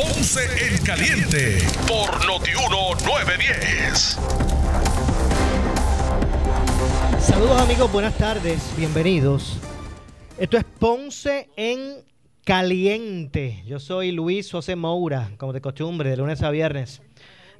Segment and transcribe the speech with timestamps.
[0.00, 4.18] Ponce en Caliente por Notiuno 910.
[7.18, 9.58] Saludos amigos, buenas tardes, bienvenidos.
[10.38, 11.96] Esto es Ponce en
[12.46, 13.62] Caliente.
[13.66, 17.02] Yo soy Luis José Moura, como de costumbre, de lunes a viernes,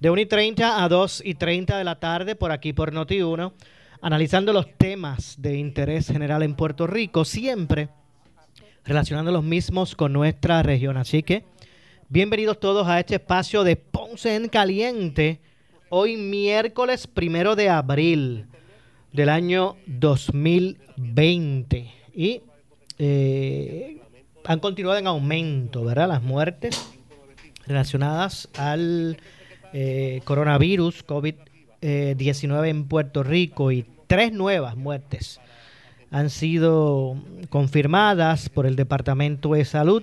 [0.00, 3.52] de 1 y 30 a 2 y 30 de la tarde, por aquí por Noti1,
[4.00, 7.90] analizando los temas de interés general en Puerto Rico, siempre
[8.82, 10.96] relacionando los mismos con nuestra región.
[10.96, 11.44] Así que,
[12.10, 15.38] bienvenidos todos a este espacio de Ponce en Caliente,
[15.90, 18.46] hoy miércoles primero de abril
[19.12, 21.88] del año 2020.
[22.12, 22.42] Y
[22.98, 24.00] eh,
[24.44, 26.08] han continuado en aumento, ¿verdad?
[26.08, 26.90] Las muertes
[27.68, 29.16] relacionadas al
[29.72, 35.40] eh, coronavirus COVID-19 en Puerto Rico y tres nuevas muertes
[36.10, 37.16] han sido
[37.50, 40.02] confirmadas por el Departamento de Salud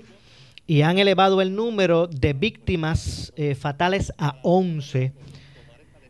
[0.68, 5.14] y han elevado el número de víctimas eh, fatales a 11,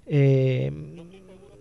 [0.08, 0.72] eh,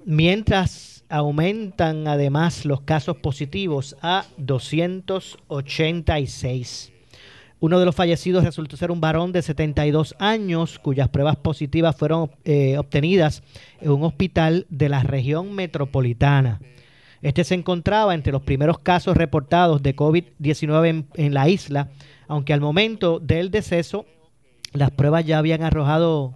[0.07, 6.93] mientras aumentan además los casos positivos a 286.
[7.59, 12.31] Uno de los fallecidos resultó ser un varón de 72 años cuyas pruebas positivas fueron
[12.45, 13.43] eh, obtenidas
[13.81, 16.61] en un hospital de la región metropolitana.
[17.23, 21.91] Este se encontraba entre los primeros casos reportados de COVID-19 en, la isla,
[22.29, 24.07] aunque al momento del deceso
[24.73, 26.35] las pruebas ya habían arrojado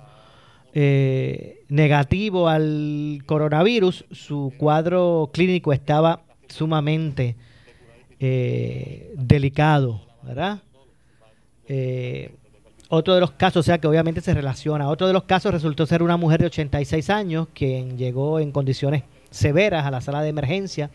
[0.73, 7.37] eh, negativo al coronavirus, su cuadro clínico estaba sumamente
[8.19, 10.61] eh, delicado, ¿verdad?
[11.69, 12.35] Eh,
[12.89, 15.87] otro de los casos, o sea que obviamente se relaciona, otro de los casos resultó
[15.87, 20.29] ser una mujer de 86 años quien llegó en condiciones severas a la sala de
[20.29, 20.91] emergencia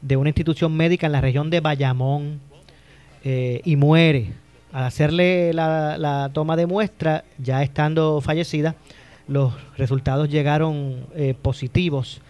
[0.00, 2.40] de una institución médica en la región de Bayamón
[3.22, 4.32] y muere
[4.72, 8.76] al hacerle la, toma de muestra, ya estando fallecida,
[9.26, 12.20] los resultados llegaron eh, positivos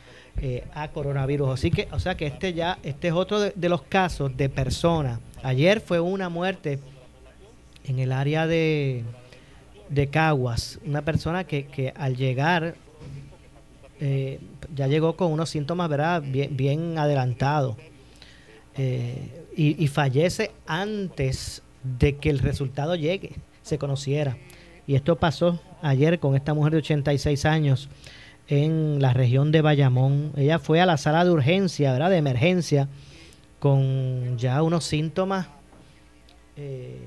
[0.40, 1.50] eh, a coronavirus.
[1.50, 5.20] Así que, o sea que este ya, este es otro de, los casos de personas.
[5.42, 6.78] Ayer fue una muerte
[7.84, 9.04] en el área de,
[9.88, 12.74] de Caguas, una persona que, que al llegar
[14.00, 14.40] eh,
[14.74, 16.22] ya llegó con unos síntomas ¿verdad?
[16.22, 17.76] bien, bien adelantados
[18.76, 24.38] y, y fallece antes de que el resultado llegue, se conociera.
[24.86, 27.88] Y esto pasó ayer con esta mujer de 86 años
[28.50, 30.32] en la región de Bayamón.
[30.36, 32.10] Ella fue a la sala de urgencia, ¿verdad?
[32.10, 32.88] De emergencia,
[33.60, 35.46] con ya unos síntomas
[36.56, 36.98] eh,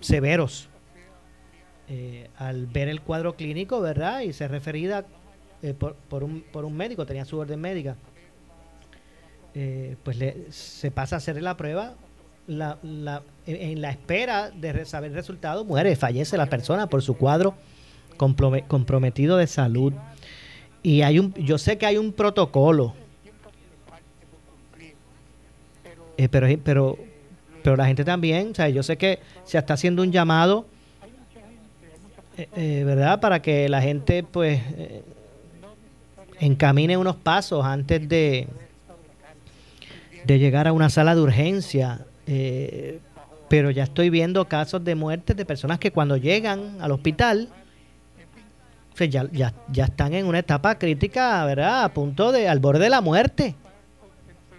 [0.00, 0.68] severos.
[1.90, 4.20] Eh, al ver el cuadro clínico, ¿verdad?
[4.20, 5.06] Y ser referida
[5.62, 7.96] eh, por, un, por un médico, tenía su orden médica.
[10.02, 11.94] pues le, se pasa a hacerle la prueba
[12.48, 17.16] la, la, en la espera de saber el resultado, muere, fallece la persona por su
[17.16, 17.54] cuadro
[18.16, 19.92] comprometido de salud.
[20.82, 22.94] Y hay un, yo sé que hay un protocolo,
[26.16, 26.98] eh, pero, pero,
[27.62, 30.66] pero la gente también, o sea, yo sé que se está haciendo un llamado,
[32.36, 33.20] eh, eh, ¿verdad?
[33.20, 34.60] Para que la gente, pues,
[36.40, 38.48] encamine unos pasos antes de,
[40.24, 43.00] de llegar a una sala de urgencia eh,
[43.48, 47.48] pero ya estoy viendo casos de muerte de personas que cuando llegan al hospital
[49.06, 51.84] ya, ya, ya están en una etapa crítica, ¿verdad?
[51.84, 53.54] A punto de, al borde de la muerte.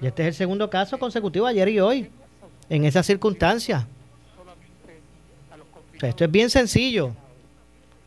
[0.02, 2.10] Y este es el segundo caso consecutivo ayer y hoy,
[2.70, 3.86] en esa circunstancia.
[6.02, 7.14] esto es bien sencillo.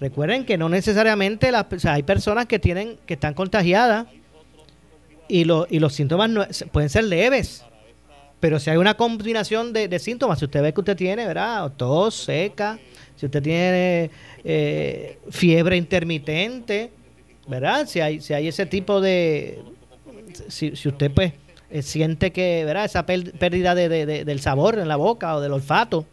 [0.03, 4.09] Recuerden que no necesariamente las, hay personas que tienen que están contagiadas
[5.29, 7.65] y, y los síntomas pueden ser leves.
[8.41, 11.71] Pero si hay una combinación de, síntomas, si usted ve que usted tiene, ¿verdad?
[11.77, 12.81] Tos seca,
[13.15, 14.11] si usted tiene
[14.43, 16.91] eh, fiebre intermitente,
[17.47, 17.87] ¿verdad?
[17.87, 19.61] Si hay, si hay ese tipo de...
[20.49, 21.33] Si, si usted pues
[21.71, 22.87] eh, siente que, ¿verdad?
[22.87, 26.05] Esa pérdida de, del sabor en la boca o del olfato,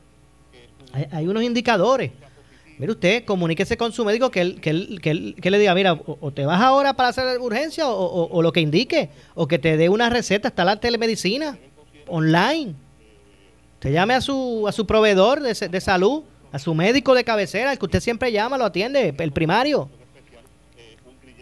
[1.11, 2.11] hay, unos indicadores.
[2.79, 6.31] Mire usted, comuníquese con su médico que él, que él, que le diga, mira, o,
[6.31, 9.89] te vas ahora para hacer urgencia o, o, lo que indique, o que te dé
[9.89, 11.59] una receta, está la telemedicina
[12.07, 12.73] online.
[13.75, 17.71] Usted llame a su, a su proveedor de, de salud a su médico de cabecera,
[17.71, 19.89] el que usted siempre llama, lo atiende, el primario.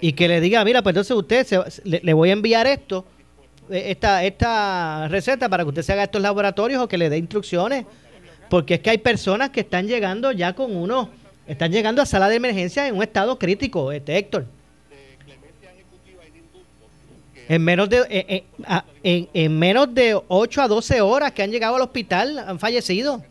[0.01, 1.47] Y que le diga, mira, pues entonces usted
[1.83, 3.05] le, voy a enviar esto,
[3.69, 7.17] eh, esta, esta receta para que usted se haga estos laboratorios o que le dé
[7.17, 7.85] instrucciones.
[8.49, 11.09] Porque es que hay personas que están llegando ya con uno,
[11.47, 14.45] están llegando a sala de emergencia en un estado crítico, este Héctor.
[17.49, 18.43] En menos de eh, eh,
[19.03, 23.23] en, en, menos de 8 a 12 horas que han llegado al hospital han fallecido.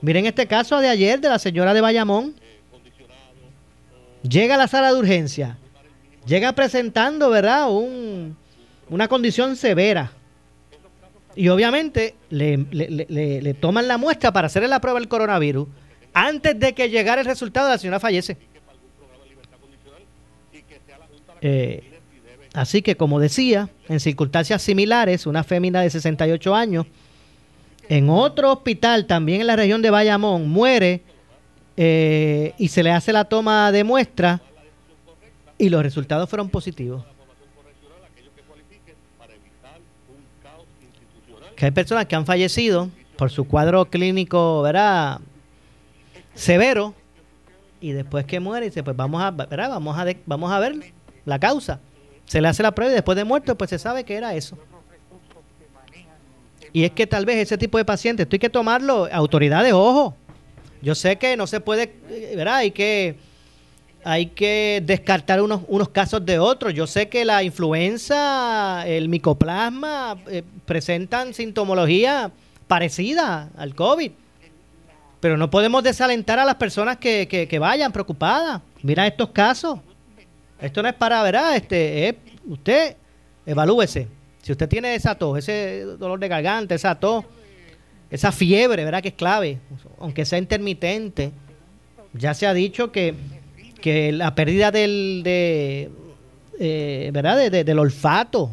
[0.00, 2.34] Miren este caso de ayer de la señora de Bayamón.
[4.28, 5.56] Llega a la sala de urgencia.
[6.26, 7.70] Llega presentando, ¿verdad?
[7.70, 8.36] Un,
[8.88, 10.12] una condición severa.
[11.36, 15.68] Y obviamente le, le, toman la muestra para hacerle la prueba del coronavirus.
[16.14, 18.38] Antes de que llegara el resultado, la señora fallece.
[21.40, 21.82] Eh,
[22.54, 26.86] así que, como decía, en circunstancias similares, una fémina de 68 años
[27.88, 31.02] en otro hospital, también en la región de Bayamón, muere
[31.76, 34.40] eh, y se le hace la toma de muestra
[35.58, 37.04] y los resultados fueron positivos.
[41.56, 45.20] Que hay personas que han fallecido por su cuadro clínico, ¿verdad?
[46.34, 46.94] Severo
[47.80, 49.68] y después que muere dice, pues vamos a, ¿verdad?
[49.68, 50.94] Vamos a, vamos a ver
[51.24, 51.80] la causa.
[52.24, 54.56] Se le hace la prueba y después de muerto, pues se sabe que era eso.
[56.72, 60.16] Y es que tal vez ese tipo de pacientes, esto hay que tomarlo, autoridades, ojo.
[60.82, 61.94] Yo sé que no se puede,
[62.34, 62.56] ¿verdad?
[62.56, 63.16] Hay que,
[64.02, 66.74] hay que descartar unos, unos casos de otros.
[66.74, 72.32] Yo sé que la influenza, el micoplasma, eh, presentan sintomología
[72.66, 74.10] parecida al COVID.
[75.24, 78.60] Pero no podemos desalentar a las personas que, que, vayan preocupadas.
[78.82, 79.78] Mira estos casos.
[80.60, 81.56] Esto no es para, ¿verdad?
[81.56, 82.94] Este, usted
[83.46, 84.06] evalúese.
[84.42, 87.24] Si usted tiene esa tos, ese dolor de garganta, esa tos,
[88.10, 89.00] esa fiebre, ¿verdad?
[89.00, 89.60] Que es clave,
[89.98, 91.32] aunque sea intermitente.
[92.12, 93.14] Ya se ha dicho que,
[94.12, 95.90] la pérdida del, de,
[96.60, 97.50] eh, ¿verdad?
[97.50, 98.50] del olfato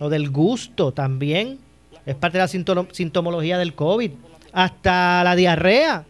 [0.00, 1.60] o del gusto también
[2.04, 4.10] es parte de la sintomología del COVID.
[4.52, 6.04] Hasta la diarrea.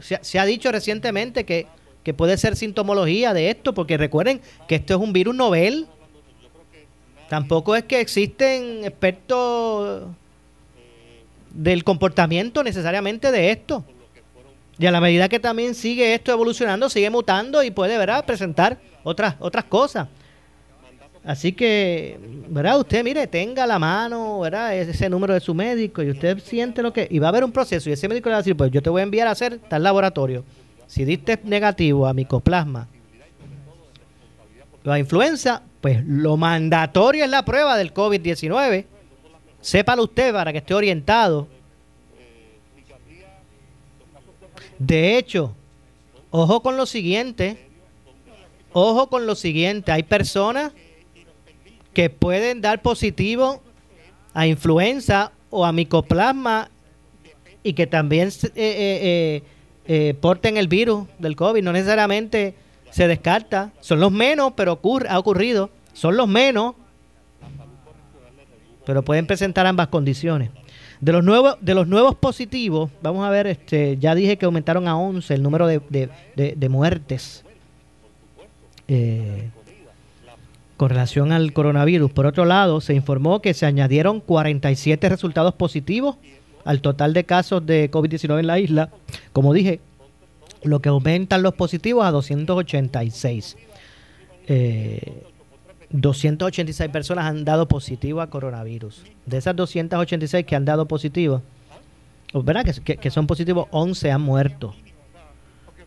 [0.00, 1.66] Se, ha dicho recientemente que,
[2.02, 5.86] que puede ser sintomología de esto, porque recuerden que esto es un virus novel
[7.30, 10.02] Tampoco es que existen expertos
[11.50, 13.84] del comportamiento necesariamente de esto.
[14.80, 18.80] Y a la medida que también sigue esto evolucionando, sigue mutando y puede, ¿verdad?, presentar
[19.04, 20.08] otras, otras cosas.
[21.24, 22.18] Así que,
[22.48, 22.78] ¿verdad?
[22.80, 24.74] Usted, mire, tenga la mano, ¿verdad?
[24.74, 27.06] Ese número de su médico y usted siente lo que...
[27.10, 28.80] Y va a haber un proceso y ese médico le va a decir, pues yo
[28.80, 30.44] te voy a enviar a hacer tal laboratorio.
[30.86, 32.88] Si diste negativo a micoplasma
[34.82, 38.86] la influenza, pues lo mandatorio es la prueba del COVID-19.
[39.60, 41.48] Sépalo usted para que esté orientado.
[44.78, 45.54] De hecho,
[46.30, 47.68] ojo con lo siguiente.
[48.72, 49.92] Ojo con lo siguiente.
[49.92, 50.72] Hay personas
[51.92, 53.62] que pueden dar positivo
[54.34, 56.70] a influenza o a micoplasma
[57.62, 59.42] y que también eh, eh,
[59.86, 61.62] eh, porten el virus del COVID.
[61.62, 62.54] No necesariamente
[62.90, 63.72] se descarta.
[63.80, 65.70] Son los menos, pero ocurre, ha ocurrido.
[65.92, 66.74] Son los menos,
[68.86, 70.50] pero pueden presentar ambas condiciones.
[71.00, 74.86] De los nuevos, de los nuevos positivos, vamos a ver, este, ya dije que aumentaron
[74.86, 75.80] a 11 el número de,
[76.36, 77.42] de, muertes
[78.86, 79.48] eh,
[80.80, 82.10] con relación al coronavirus.
[82.10, 86.16] Por otro lado, se informó que se añadieron 47 resultados positivos
[86.64, 88.88] al total de casos de COVID-19 en la isla.
[89.34, 89.80] Como dije,
[90.62, 93.58] lo que aumentan los positivos a 286.
[95.90, 99.04] 286 eh, personas han dado positivo a coronavirus.
[99.26, 101.42] De esas 286 que han dado positivo,
[102.32, 102.64] ¿verdad?
[102.64, 104.74] Que, son positivos, 11 han muerto.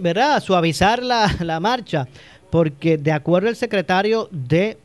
[0.00, 0.42] ¿verdad?
[0.42, 2.08] Suavizar la, la marcha,
[2.50, 4.78] porque de acuerdo al secretario de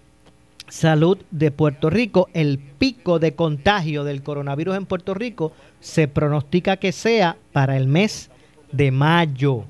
[0.67, 6.77] Salud de Puerto Rico, el pico de contagio del coronavirus en Puerto Rico se pronostica
[6.77, 8.29] que sea para el mes
[8.71, 9.65] de mayo.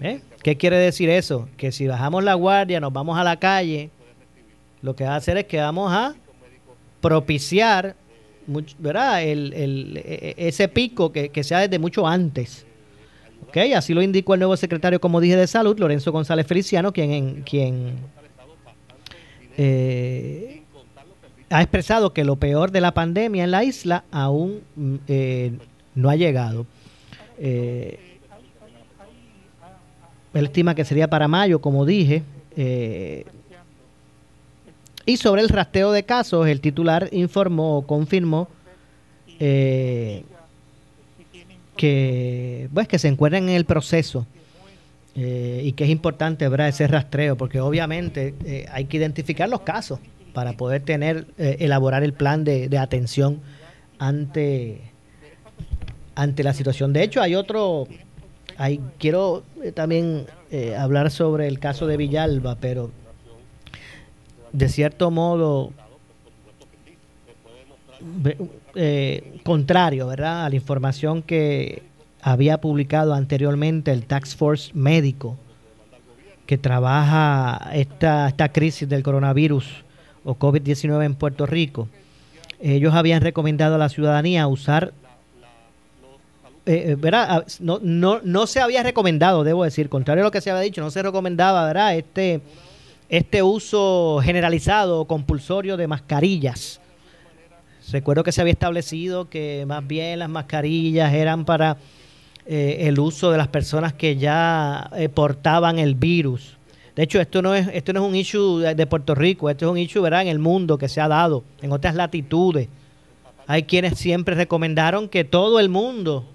[0.00, 0.20] ¿Eh?
[0.42, 1.48] ¿Qué quiere decir eso?
[1.56, 3.90] Que si bajamos la guardia, nos vamos a la calle,
[4.82, 6.14] lo que va a hacer es que vamos a
[7.00, 7.96] propiciar
[8.78, 9.22] ¿verdad?
[9.22, 12.66] El, el, e, e, ese pico que, que sea desde mucho antes.
[13.48, 17.42] Okay, así lo indicó el nuevo secretario, como dije, de Salud, Lorenzo González Feliciano, quien,
[17.42, 17.94] quien
[19.56, 20.62] eh,
[21.48, 25.52] ha expresado que lo peor de la pandemia en la isla aún mm, eh,
[25.94, 26.66] no ha llegado.
[27.38, 27.98] Eh,
[30.34, 32.22] él estima que sería para mayo, como dije.
[35.08, 38.46] Y sobre el rasteo de casos, el titular informó o confirmó
[39.38, 40.22] que,
[42.74, 44.26] pues, que se encuentran en el proceso
[45.14, 46.68] eh, y que es importante ¿verdad?
[46.68, 49.98] ese rastreo, porque obviamente eh, hay que identificar los casos
[50.34, 53.40] para poder tener, eh, elaborar el plan de, atención
[53.98, 54.82] ante,
[56.14, 56.92] ante la situación.
[56.92, 57.88] De hecho, hay otro,
[58.58, 60.26] hay, quiero también
[60.76, 62.90] hablar sobre el caso de Villalba, pero
[64.52, 65.72] de cierto modo
[68.74, 70.46] eh, contrario, ¿verdad?
[70.46, 71.82] A la información que
[72.20, 75.36] había publicado anteriormente el Tax Force médico
[76.46, 79.66] que trabaja esta, esta crisis del coronavirus
[80.24, 81.88] o COVID-19 en Puerto Rico.
[82.60, 84.92] Ellos habían recomendado a la ciudadanía usar,
[86.64, 87.26] eh, eh, ¿verdad?
[87.28, 90.62] Ah, no, no, no se había recomendado, debo decir, contrario a lo que se había
[90.62, 91.96] dicho, no se recomendaba, ¿verdad?
[91.96, 92.40] Este,
[93.08, 96.80] este uso generalizado o compulsorio de mascarillas
[97.90, 101.78] Recuerdo que se había establecido que más bien las mascarillas eran para
[102.46, 106.58] eh, el uso de las personas que ya eh, portaban el virus.
[106.94, 109.70] De hecho, esto no es esto no es un issue de, Puerto Rico, esto es
[109.70, 110.22] un issue ¿verdad?
[110.22, 112.68] en el mundo que se ha dado, en otras latitudes.
[113.46, 116.26] Hay quienes siempre recomendaron que todo el mundo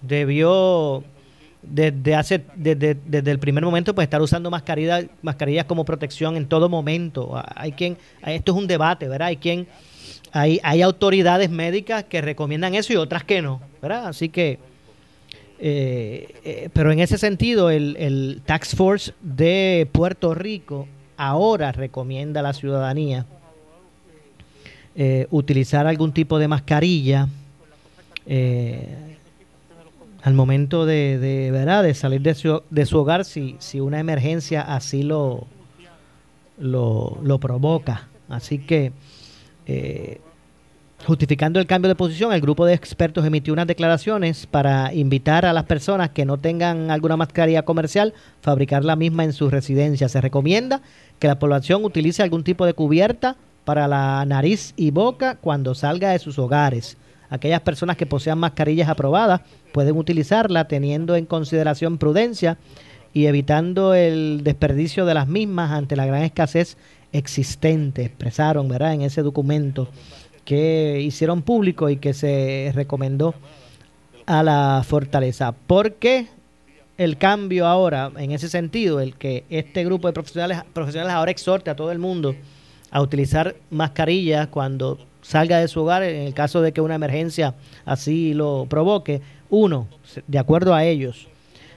[0.00, 1.04] debió
[1.68, 6.46] desde hace desde, desde el primer momento pues estar usando mascarillas mascarillas como protección en
[6.46, 7.42] todo momento.
[7.54, 9.28] Hay quien esto es un debate, ¿verdad?
[9.28, 9.66] Hay quien
[10.32, 14.08] hay, hay autoridades médicas que recomiendan eso y otras que no, ¿verdad?
[14.08, 14.58] Así que,
[15.58, 22.40] eh, eh, pero en ese sentido, el, el Tax Force de Puerto Rico ahora recomienda
[22.40, 23.24] a la ciudadanía
[24.94, 27.28] eh, utilizar algún tipo de mascarilla
[30.26, 31.84] al momento de, de, ¿verdad?
[31.84, 35.46] de salir de su, de su hogar si, si una emergencia así lo,
[36.58, 38.08] lo, lo provoca.
[38.28, 38.90] Así que
[39.68, 40.20] eh,
[41.04, 45.52] justificando el cambio de posición, el grupo de expertos emitió unas declaraciones para invitar a
[45.52, 50.08] las personas que no tengan alguna mascarilla comercial fabricar la misma en su residencia.
[50.08, 50.82] Se recomienda
[51.20, 56.10] que la población utilice algún tipo de cubierta para la nariz y boca cuando salga
[56.10, 56.96] de sus hogares.
[57.30, 59.40] Aquellas personas que posean mascarillas aprobadas
[59.72, 62.58] pueden utilizarla teniendo en consideración prudencia
[63.12, 66.76] y evitando el desperdicio de las mismas ante la gran escasez
[67.12, 69.88] existente, expresaron, ¿verdad?, en ese documento
[70.44, 73.34] que hicieron público y que se recomendó
[74.26, 75.52] a la fortaleza.
[75.52, 76.26] ¿Por qué
[76.98, 81.70] el cambio ahora, en ese sentido, el que este grupo de profesionales, profesionales ahora exhorte
[81.70, 82.34] a todo el mundo
[82.90, 87.54] a utilizar mascarillas cuando salga de su hogar, en el caso de que una emergencia
[87.84, 89.20] así lo provoque?
[89.50, 89.88] Uno,
[90.26, 91.26] de acuerdo a ellos,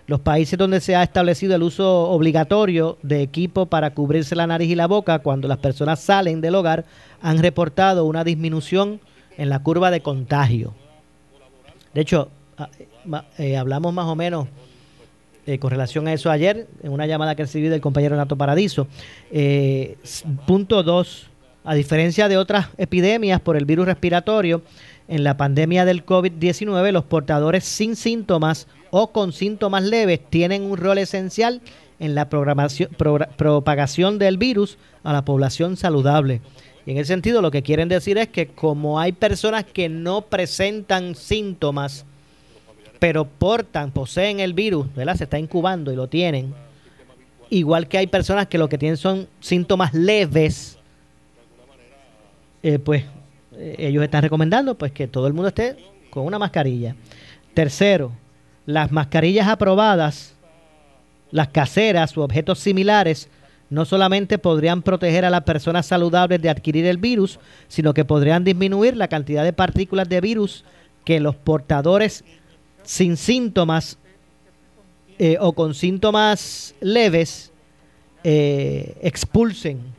[0.06, 4.70] los países donde se ha establecido el uso obligatorio de equipo para cubrirse la nariz
[4.70, 6.86] y la boca cuando las personas salen del hogar
[7.22, 9.00] han reportado una disminución
[9.38, 10.74] en la curva de contagio.
[11.94, 12.70] De hecho, ah,
[13.38, 14.48] eh, hablamos más o menos
[15.48, 18.88] eh, con relación a eso ayer en una llamada que recibí del compañero Nato Paradiso.
[19.32, 19.98] Eh,
[20.46, 21.29] punto dos,
[21.70, 24.64] a diferencia de otras epidemias por el virus respiratorio,
[25.08, 30.78] en la pandemia del COVID-19 los portadores sin síntomas o con síntomas leves tienen un
[30.78, 31.62] rol esencial
[32.00, 36.42] en la propagación del virus a la población saludable.
[36.88, 40.22] Y en ese sentido lo que quieren decir es que como hay personas que no
[40.22, 42.04] presentan síntomas
[42.98, 44.88] pero portan, poseen el virus.
[44.96, 46.52] Se está incubando y lo tienen.
[47.52, 50.79] Igual que hay personas que lo que tienen son síntomas leves,
[52.62, 53.04] eh, pues
[53.56, 55.78] eh, ellos están recomendando pues que todo el mundo esté
[56.10, 56.96] con una mascarilla.
[57.54, 58.12] Tercero,
[58.66, 60.36] las mascarillas aprobadas,
[61.32, 63.30] las caseras u objetos similares,
[63.70, 68.44] no solamente podrían proteger a las personas saludables de adquirir el virus, sino que podrían
[68.44, 70.66] disminuir la cantidad de partículas de virus
[71.06, 72.24] que los portadores
[72.84, 74.00] sin síntomas
[75.20, 77.52] eh, o con síntomas leves
[78.24, 79.99] expulsen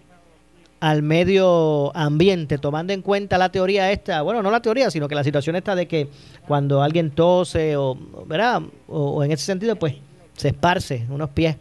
[0.81, 5.15] al medio ambiente, tomando en cuenta la teoría esta, bueno, no la teoría, sino que
[5.15, 6.09] la situación esta de que
[6.49, 7.97] cuando alguien tose o,
[8.27, 8.63] ¿verdad?
[8.89, 9.95] O, en ese sentido, pues
[10.37, 11.57] se esparce unos pies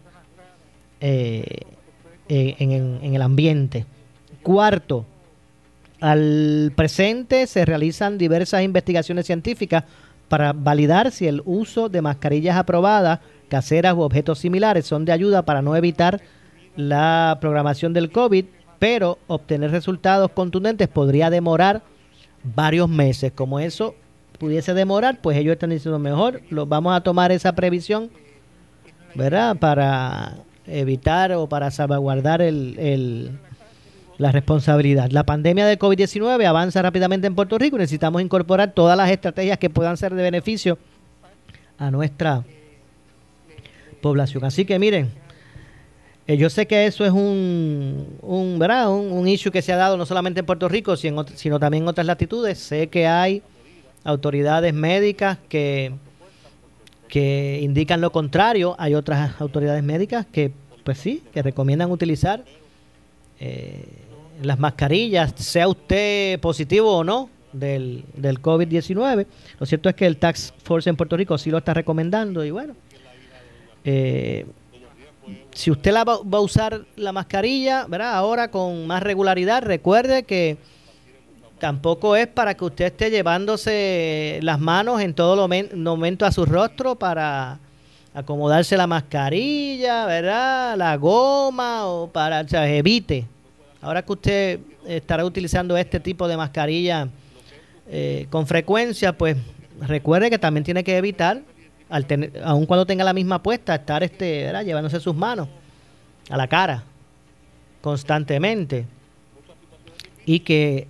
[1.01, 1.43] eh,
[2.29, 3.85] en el ambiente.
[4.41, 5.05] Cuarto,
[5.99, 9.83] al presente se realizan diversas investigaciones científicas
[10.29, 15.43] para validar si el uso de mascarillas aprobadas, caseras u objetos similares son de ayuda
[15.43, 16.21] para no evitar
[16.75, 18.45] la programación del COVID,
[18.79, 21.83] pero obtener resultados contundentes podría demorar
[22.43, 23.31] varios meses.
[23.33, 23.95] Como eso
[24.39, 28.09] pudiese demorar, pues ellos están diciendo mejor, lo, vamos a tomar esa previsión,
[29.13, 29.57] ¿verdad?
[29.57, 33.39] Para evitar o para salvaguardar el
[34.19, 35.09] la responsabilidad.
[35.12, 39.57] La pandemia del COVID-19 avanza rápidamente en Puerto Rico y necesitamos incorporar todas las estrategias
[39.57, 40.77] que puedan ser de beneficio
[41.77, 42.43] a nuestra
[44.01, 44.43] población.
[44.43, 45.09] Así que miren,
[46.29, 48.91] eh, yo sé que eso es un, un, ¿verdad?
[48.91, 51.89] Un, issue que se ha dado no solamente en Puerto Rico, sino, sino también en
[51.89, 52.59] otras latitudes.
[52.59, 53.41] Sé que hay
[54.03, 55.91] autoridades médicas que,
[57.07, 58.75] que indican lo contrario.
[58.77, 60.51] Hay otras autoridades médicas que,
[60.83, 62.45] pues sí, que recomiendan utilizar
[63.39, 63.86] eh,
[64.43, 69.25] las mascarillas, sea usted positivo o no del, del COVID-19.
[69.59, 72.51] Lo cierto es que el Tax Force en Puerto Rico sí lo está recomendando y
[72.51, 72.75] bueno,
[73.83, 74.45] eh,
[75.51, 78.13] si usted la va, a usar la mascarilla, ¿verdad?
[78.13, 80.58] Ahora con más regularidad, recuerde que
[81.60, 86.95] tampoco es para que usted esté llevándose las manos en todo momento a su rostro
[86.95, 87.60] para
[88.13, 90.77] acomodarse la mascarilla, ¿verdad?
[90.77, 93.25] La goma o para, evite
[93.82, 97.08] Ahora que usted estará utilizando este tipo de mascarilla
[97.88, 99.38] eh, con frecuencia, pues
[99.80, 101.41] recuerde que también tiene que evitar,
[101.89, 105.47] al tener, aun cuando tenga la misma puesta, estar este, llevándose sus manos
[106.30, 106.84] a la cara
[107.82, 108.86] constantemente.
[110.25, 110.88] Y que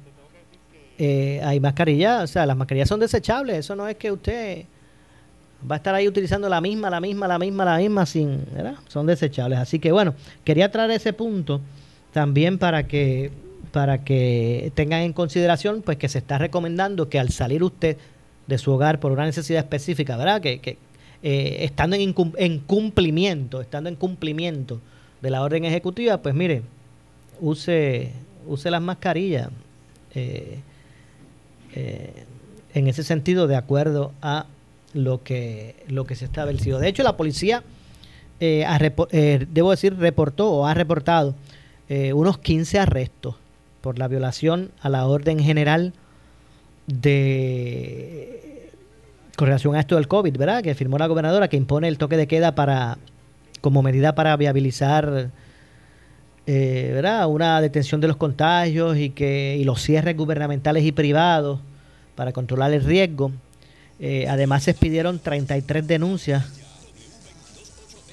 [0.97, 4.65] eh, hay mascarillas, o sea, las mascarillas son desechables, eso no es que usted
[5.69, 8.45] va a estar ahí utilizando la misma, la misma, la misma, la misma, sin.
[8.87, 9.59] Son desechables.
[9.59, 11.61] Así que bueno, quería traer ese punto
[12.13, 13.31] también para que
[13.71, 17.97] para que tengan en consideración pues que se está recomendando que al salir usted
[18.47, 20.41] de su hogar por una necesidad específica, ¿verdad?
[20.41, 20.77] Que, que
[21.21, 24.79] eh, estando en, en, cumplimiento, estando en cumplimiento
[25.21, 26.61] de la orden ejecutiva, pues mire,
[27.41, 28.13] use,
[28.47, 29.49] use las mascarillas
[30.15, 30.59] eh,
[31.75, 32.23] eh,
[32.73, 34.45] en ese sentido de acuerdo a
[34.93, 36.79] lo que, lo que se ha establecido.
[36.79, 37.63] De hecho, la policía,
[38.39, 41.35] debo decir, reportó o ha reportado
[42.13, 43.35] unos 15 arrestos
[43.81, 45.93] por la violación a la orden general
[46.87, 48.58] de
[49.39, 50.61] con relación a esto del COVID, ¿verdad?
[50.61, 52.97] Que firmó la gobernadora que impone el toque de queda para
[53.61, 55.31] como medida para viabilizar
[56.45, 57.25] eh, ¿verdad?
[57.29, 61.61] una detención de los contagios y que y los cierres gubernamentales y privados
[62.15, 63.31] para controlar el riesgo.
[64.01, 66.45] Eh, además se expidieron 33 denuncias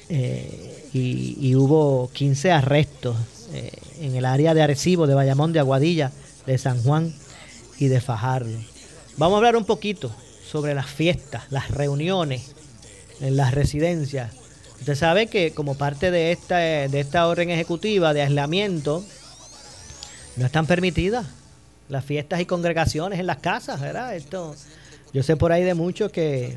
[0.09, 3.17] y, y, hubo 15 arrestos
[3.53, 6.12] eh, en el área de Arecibo, de Bayamón, de Aguadilla,
[6.47, 7.12] de San Juan
[7.81, 8.57] y de Fajardo.
[9.17, 10.12] Vamos a hablar un poquito
[10.57, 12.55] sobre las fiestas, las reuniones
[13.21, 14.33] en las residencias.
[14.81, 19.05] Usted sabe que como parte de esta, de esta orden ejecutiva de aislamiento,
[20.37, 21.27] no están permitidas
[21.90, 24.16] las fiestas y congregaciones en las casas, ¿verdad?
[24.16, 24.57] Esto,
[25.12, 26.57] yo sé por ahí de muchos que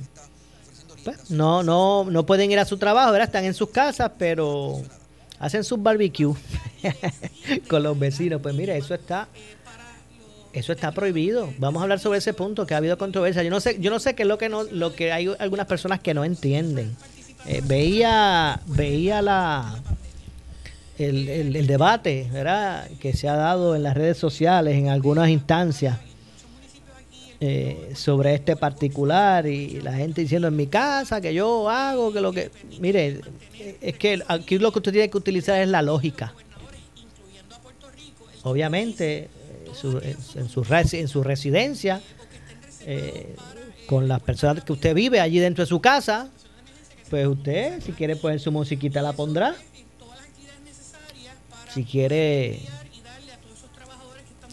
[1.04, 3.28] pues, no, no, no pueden ir a su trabajo, ¿verdad?
[3.28, 4.82] Están en sus casas, pero
[5.40, 6.40] hacen sus barbecues
[7.68, 8.42] con los vecinos.
[8.42, 9.28] Pues mire, eso está
[10.54, 11.54] eso está prohibido.
[11.58, 13.44] Vamos a hablar sobre ese punto que ha habido controversia.
[13.44, 15.68] Yo no sé, yo no sé qué es lo que no, lo que hay algunas
[15.68, 16.96] personas que no entienden.
[17.46, 19.80] Eh, veía, veía la
[20.98, 22.90] el, el, debate, ¿verdad?
[23.00, 25.98] que se ha dado en las redes sociales, en algunas instancias,
[27.40, 32.20] eh, sobre este particular y la gente diciendo en mi casa que yo hago, que
[32.20, 32.52] lo que...
[32.82, 33.22] Mire,
[33.80, 36.34] es que aquí lo que usted tiene que utilizar es la lógica.
[38.44, 39.30] Obviamente,
[39.84, 40.64] en, su,
[40.98, 42.02] en, su, residencia,
[42.86, 43.36] eh,
[43.88, 46.30] con las personas que usted vive allí dentro de su casa,
[47.10, 49.56] pues usted, si quiere poner su musiquita, la pondrá.
[51.74, 52.60] Si quiere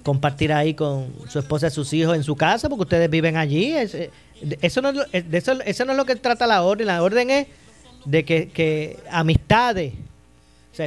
[0.02, 3.74] compartir ahí con su esposa y sus hijos en su casa, porque ustedes viven allí.
[3.74, 4.10] Eh,
[4.62, 6.86] eso no, eso, eso no es lo que trata la orden.
[6.86, 7.46] La orden es
[8.06, 9.92] de que, amistades,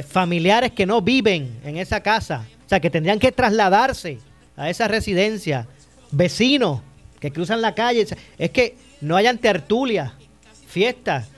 [0.08, 4.18] familiares que no viven en esa casa, o sea, que tendrían que trasladarse
[4.60, 5.66] a esa residencia,
[6.10, 6.82] vecinos
[7.18, 10.12] que cruzan la calle, es que no hayan tertulias,
[10.66, 11.28] fiestas,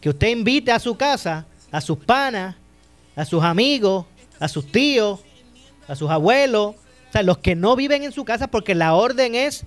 [0.00, 2.56] que usted invite a su casa, a sus panas,
[3.14, 4.06] a sus amigos,
[4.38, 5.20] a sus tíos,
[5.88, 9.34] a sus abuelos, o sea, los que no viven en su casa, porque la orden
[9.34, 9.64] es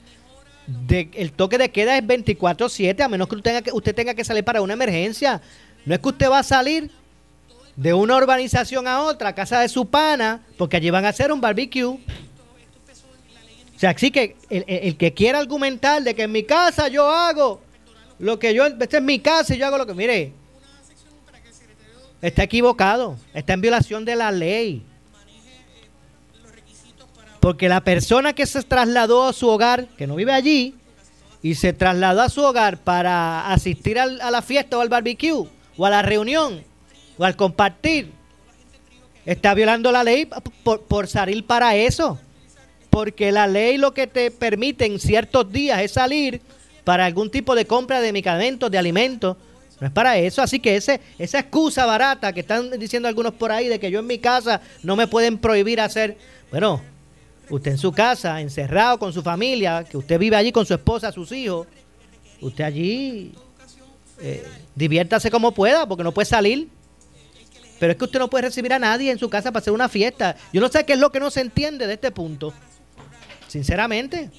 [0.65, 4.15] de, el toque de queda es 24/7, a menos que usted, tenga que usted tenga
[4.15, 5.39] que salir para una emergencia.
[5.86, 6.89] No es que usted va a salir
[7.76, 11.32] de una urbanización a otra, a casa de su pana, porque allí van a hacer
[11.32, 11.99] un barbecue.
[13.84, 17.60] O sea, así que el, que quiera argumentar de que en mi casa yo hago
[18.17, 20.32] lo que yo, esta es mi casa y yo hago lo que, mire,
[22.22, 24.86] está equivocado, está en violación de la ley.
[27.41, 30.76] Porque la persona que se trasladó a su hogar, que no vive allí,
[31.41, 35.86] y se trasladó a su hogar para asistir a la fiesta o al barbecue, o
[35.86, 36.63] a la reunión,
[37.17, 38.13] o al compartir,
[39.26, 40.30] está violando la ley
[40.63, 42.17] por, por salir para eso.
[42.93, 46.41] Porque la ley lo que te permite en ciertos días es salir
[46.84, 49.36] para algún tipo de compra de medicamentos, de alimentos.
[49.79, 50.43] No es para eso.
[50.43, 54.01] Así que ese, esa excusa barata que están diciendo algunos por ahí de que yo
[54.01, 56.19] en mi casa no me pueden prohibir hacer.
[56.51, 56.84] Bueno,
[57.49, 61.12] usted en su casa, encerrado con su familia, que usted vive allí con su esposa,
[61.12, 61.65] sus hijos,
[62.41, 63.34] usted allí
[64.21, 66.69] eh, diviértase como pueda, porque no puede salir.
[67.79, 69.89] Pero es que usted no puede recibir a nadie en su casa para hacer una
[69.89, 70.36] fiesta.
[70.53, 72.53] Yo no sé qué es lo que no se entiende de este punto.
[73.53, 74.31] Sinceramente.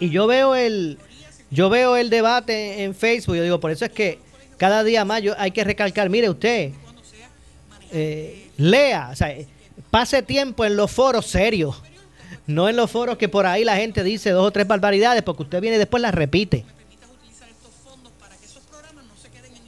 [0.00, 0.98] Y yo veo el,
[1.52, 3.36] yo veo el debate en Facebook.
[3.36, 4.18] Yo digo, por eso es que
[4.56, 6.72] cada día más yo, hay que recalcar, mire usted,
[7.92, 9.32] eh, lea, o sea,
[9.88, 11.80] pase tiempo en los foros serios,
[12.44, 15.44] no en los foros que por ahí la gente dice dos o tres barbaridades, porque
[15.44, 16.64] usted viene y después las repite.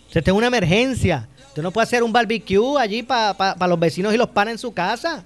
[0.09, 1.29] Usted tiene una emergencia.
[1.47, 4.75] Usted no puede hacer un barbecue allí para los vecinos y los panes en su
[4.75, 5.25] casa.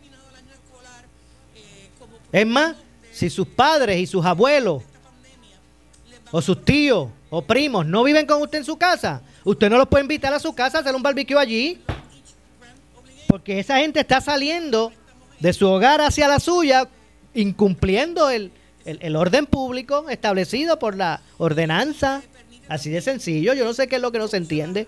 [2.36, 2.76] Es más,
[3.12, 4.82] si sus padres y sus abuelos,
[6.30, 9.88] o sus tíos, o primos no viven con usted en su casa, usted no los
[9.88, 11.80] puede invitar a su casa a hacer un barbecue allí.
[13.26, 14.92] Porque esa gente está saliendo
[15.40, 16.90] de su hogar hacia la suya,
[17.32, 18.52] incumpliendo el,
[19.16, 22.22] orden público establecido por la ordenanza.
[22.68, 23.54] Así de sencillo.
[23.54, 24.86] Yo no sé qué es lo que no se entiende.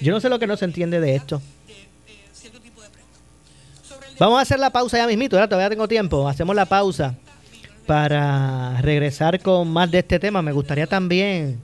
[0.00, 1.42] Yo no sé lo que no se entiende de esto.
[4.20, 6.28] Vamos a hacer la pausa ya mismito, todavía tengo tiempo.
[6.28, 7.14] Hacemos la pausa
[7.86, 10.42] para regresar con más de este tema.
[10.42, 11.58] Me gustaría también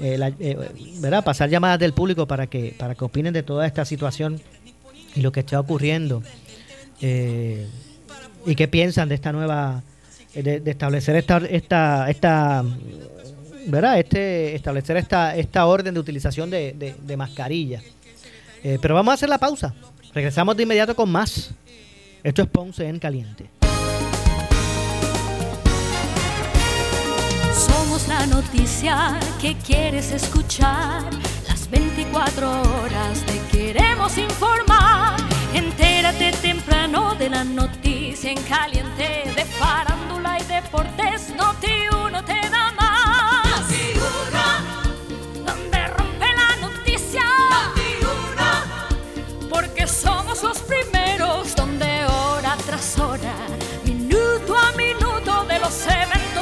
[0.00, 0.58] eh, eh,
[0.98, 1.22] ¿verdad?
[1.22, 4.40] pasar llamadas del público para que, para que opinen de toda esta situación
[5.14, 6.24] y lo que está ocurriendo.
[7.00, 7.68] Eh,
[8.44, 9.84] y qué piensan de esta nueva,
[10.34, 12.64] de, establecer esta, esta, esta,
[13.68, 14.00] ¿verdad?
[14.00, 17.82] Este, establecer esta, esta orden de utilización de, de, mascarilla.
[18.82, 19.72] pero vamos a hacer la pausa.
[20.12, 21.54] Regresamos de inmediato con más.
[22.24, 23.50] Esto es Ponce en Caliente.
[28.08, 31.02] la noticia que quieres escuchar.
[31.48, 35.16] Las 24 horas te queremos informar.
[35.54, 41.32] Entérate temprano de la noticia en caliente de farándula y deportes.
[41.36, 43.68] Noti uno te da más.
[45.46, 47.22] Donde rompe la noticia.
[47.50, 49.48] Noti uno.
[49.48, 51.83] Porque somos los primeros donde
[55.64, 56.33] los eventos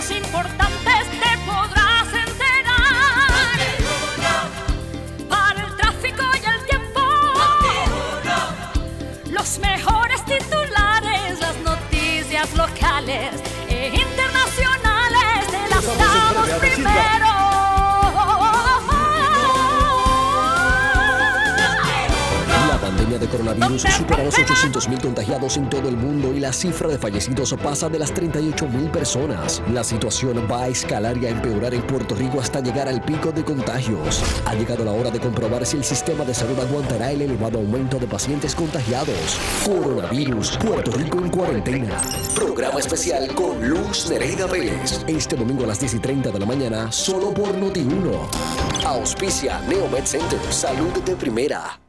[23.32, 27.88] coronavirus supera los 800.000 contagiados en todo el mundo y la cifra de fallecidos pasa
[27.88, 29.62] de las 38.000 personas.
[29.72, 33.32] La situación va a escalar y a empeorar en Puerto Rico hasta llegar al pico
[33.32, 34.22] de contagios.
[34.44, 37.98] Ha llegado la hora de comprobar si el sistema de salud aguantará el elevado aumento
[37.98, 39.38] de pacientes contagiados.
[39.64, 42.00] Coronavirus, Puerto Rico en cuarentena.
[42.34, 45.04] Programa especial con Luz Nereida Vélez.
[45.06, 48.84] Este domingo a las 10 y 30 de la mañana, solo por Noti1.
[48.84, 51.81] Auspicia Neomed Center, salud de primera.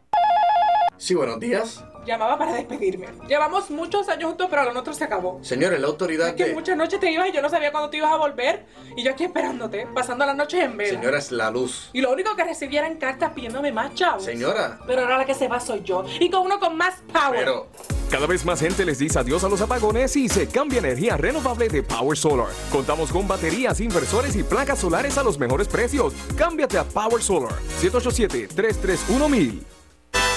[1.04, 1.84] Sí, buenos días.
[2.06, 3.08] llamaba para despedirme.
[3.28, 5.38] Llevamos muchos años juntos, pero lo nuestro se acabó.
[5.44, 6.54] Señores, la autoridad Es que de...
[6.54, 8.66] muchas noches te ibas y yo no sabía cuándo te ibas a volver.
[8.96, 10.98] Y yo aquí esperándote, pasando las noches en vela.
[10.98, 11.90] Señora, es la luz.
[11.92, 14.24] Y lo único que recibía eran cartas pidiéndome más chavos.
[14.24, 14.80] Señora.
[14.88, 16.06] Pero ahora la que se va soy yo.
[16.22, 17.38] Y con uno con más power.
[17.38, 17.68] Pero...
[18.10, 21.68] Cada vez más gente les dice adiós a los apagones y se cambia energía renovable
[21.68, 22.48] de Power Solar.
[22.72, 26.14] Contamos con baterías, inversores y placas solares a los mejores precios.
[26.38, 27.52] Cámbiate a Power Solar.
[27.82, 29.73] 787-331-1000.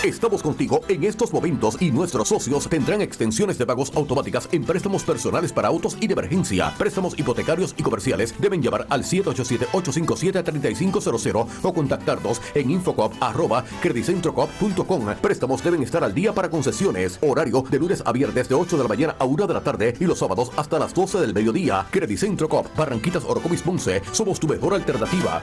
[0.07, 5.03] Estamos contigo en estos momentos y nuestros socios tendrán extensiones de pagos automáticas en préstamos
[5.03, 6.73] personales para autos y de emergencia.
[6.79, 15.07] Préstamos hipotecarios y comerciales deben llamar al 787-857-3500 o contactarnos en infocop.credicentrocop.com.
[15.21, 17.19] Préstamos deben estar al día para concesiones.
[17.21, 19.97] Horario de lunes a viernes de 8 de la mañana a 1 de la tarde
[19.99, 21.85] y los sábados hasta las 12 del mediodía.
[21.90, 24.03] Credicentro Cop, Barranquitas Orocovis Ponce.
[24.12, 25.42] Somos tu mejor alternativa.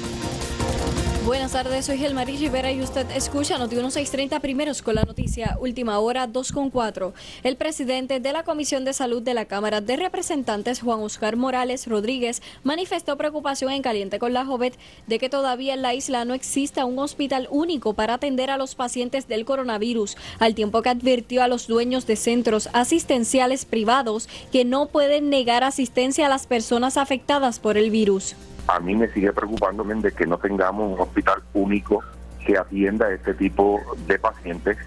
[1.25, 5.99] Buenas tardes, soy Gelmarí Rivera y usted escucha Noti 1630 primeros con la noticia Última
[5.99, 7.13] Hora 2 con 4.
[7.43, 11.85] El presidente de la Comisión de Salud de la Cámara de Representantes, Juan Oscar Morales
[11.85, 14.73] Rodríguez, manifestó preocupación en Caliente con la Jovet
[15.05, 18.73] de que todavía en la isla no exista un hospital único para atender a los
[18.73, 24.65] pacientes del coronavirus, al tiempo que advirtió a los dueños de centros asistenciales privados que
[24.65, 28.35] no pueden negar asistencia a las personas afectadas por el virus.
[28.67, 32.03] A mí me sigue preocupándome de que no tengamos un hospital único
[32.45, 34.77] que atienda a este tipo de pacientes.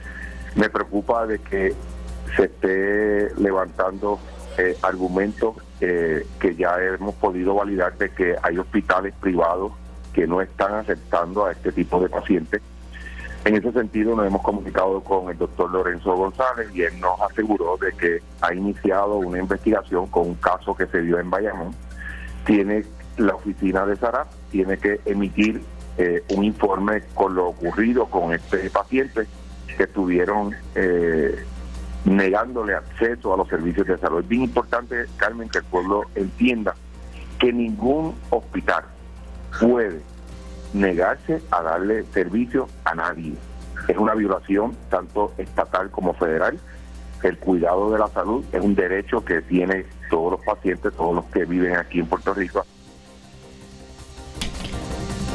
[0.55, 1.75] Me preocupa de que
[2.37, 4.19] se esté levantando
[4.59, 9.73] eh, argumentos eh, que ya hemos podido validar de que hay hospitales privados
[10.13, 12.63] que no están aceptando a este tipo de pacientes.
[13.45, 17.77] En ese sentido nos hemos comunicado con el doctor Lorenzo González y él nos aseguró
[17.77, 21.75] de que ha iniciado una investigación con un caso que se dio en Bayamón.
[22.47, 22.85] Tiene
[23.17, 25.63] la oficina de Sara tiene que emitir
[25.97, 29.27] eh, un informe con lo ocurrido con este paciente
[29.77, 31.45] que estuvieron eh,
[32.05, 34.21] negándole acceso a los servicios de salud.
[34.21, 36.75] Es bien importante, Carmen, que el pueblo entienda
[37.39, 38.85] que ningún hospital
[39.61, 40.01] puede
[40.73, 43.35] negarse a darle servicio a nadie.
[43.89, 46.59] Es una violación tanto estatal como federal.
[47.23, 51.25] El cuidado de la salud es un derecho que tienen todos los pacientes, todos los
[51.27, 52.65] que viven aquí en Puerto Rico.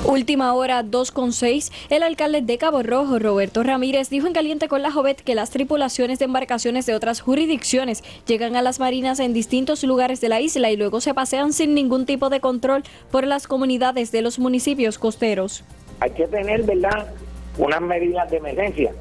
[0.10, 1.72] Última hora 2.6.
[1.92, 5.52] El alcalde de Cabo Rojo, Roberto Ramírez, dijo en Caliente con la Jovet que las
[5.52, 10.42] tripulaciones de embarcaciones de otras jurisdicciones llegan a las marinas en distintos lugares de la
[10.42, 14.40] isla y luego se pasean sin ningún tipo de control por las comunidades de los
[14.40, 15.64] municipios costeros.
[16.00, 17.14] Hay que tener, ¿verdad?,
[17.60, 18.92] unas medidas de emergencia.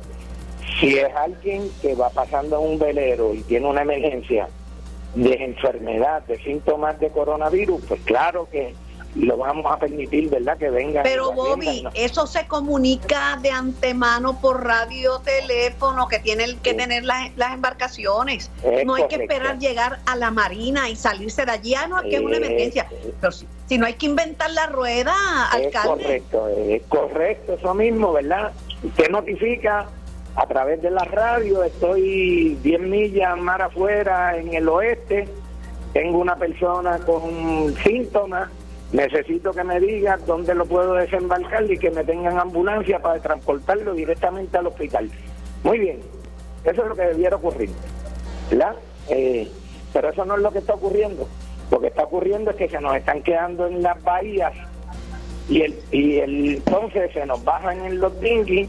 [0.79, 4.47] Si es alguien que va pasando un velero y tiene una emergencia
[5.14, 8.75] de enfermedad, de síntomas de coronavirus, pues claro que
[9.18, 10.57] lo vamos a permitir, ¿verdad?
[10.57, 11.02] Que venga.
[11.02, 17.37] Pero Bobby, eso se comunica de antemano por radio, teléfono, que tienen que tener las,
[17.37, 18.50] las embarcaciones.
[18.87, 21.74] no hay que esperar llegar a la marina y salirse de allí.
[21.74, 22.88] Ah, no, aquí es una emergencia.
[23.20, 25.12] Pero si, no hay que inventar la rueda,
[25.50, 26.16] alcalde.
[26.16, 28.52] Es correcto, es correcto, eso mismo, ¿verdad?
[28.85, 29.88] Usted notifica
[30.37, 35.28] a través de la radio, estoy 10 millas más afuera en el oeste,
[35.92, 38.48] tengo una persona con síntomas
[38.92, 43.94] Necesito que me diga dónde lo puedo desembarcar y que me tengan ambulancia para transportarlo
[43.94, 45.11] directamente al hospital.
[45.62, 46.01] Muy bien,
[46.64, 47.70] eso es lo que debiera ocurrir.
[48.51, 48.77] ¿verdad?
[49.09, 49.51] Eh,
[49.92, 51.29] pero eso no es lo que está ocurriendo.
[51.70, 54.53] Lo que está ocurriendo es que se nos están quedando en las bahías
[55.48, 58.68] y el, y el entonces se nos bajan en los dinghies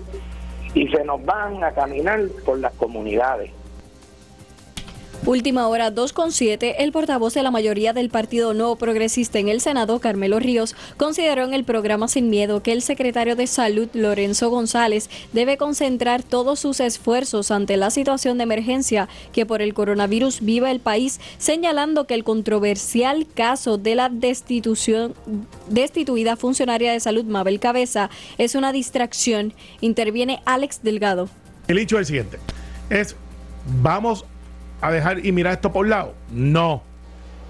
[0.74, 3.52] y se nos van a caminar por las comunidades.
[5.26, 10.00] Última hora 2.7, el portavoz de la mayoría del Partido Nuevo Progresista en el Senado,
[10.00, 15.10] Carmelo Ríos, consideró en el programa Sin Miedo que el secretario de Salud, Lorenzo González,
[15.34, 20.72] debe concentrar todos sus esfuerzos ante la situación de emergencia que por el coronavirus vive
[20.72, 25.16] el país, señalando que el controversial caso de la destitución,
[25.68, 29.54] destituida funcionaria de salud, Mabel Cabeza, es una distracción.
[29.82, 31.30] Interviene Alex Delgado.
[31.68, 32.40] El hecho es el siguiente,
[32.90, 33.18] es
[33.82, 34.39] vamos a
[34.88, 36.14] dejar y mirar esto por un lado?
[36.32, 36.84] No.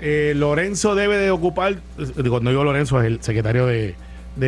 [0.02, 1.80] Eh, Lorenzo debe de ocupar,
[2.30, 3.96] cuando digo Lorenzo es el secretario de,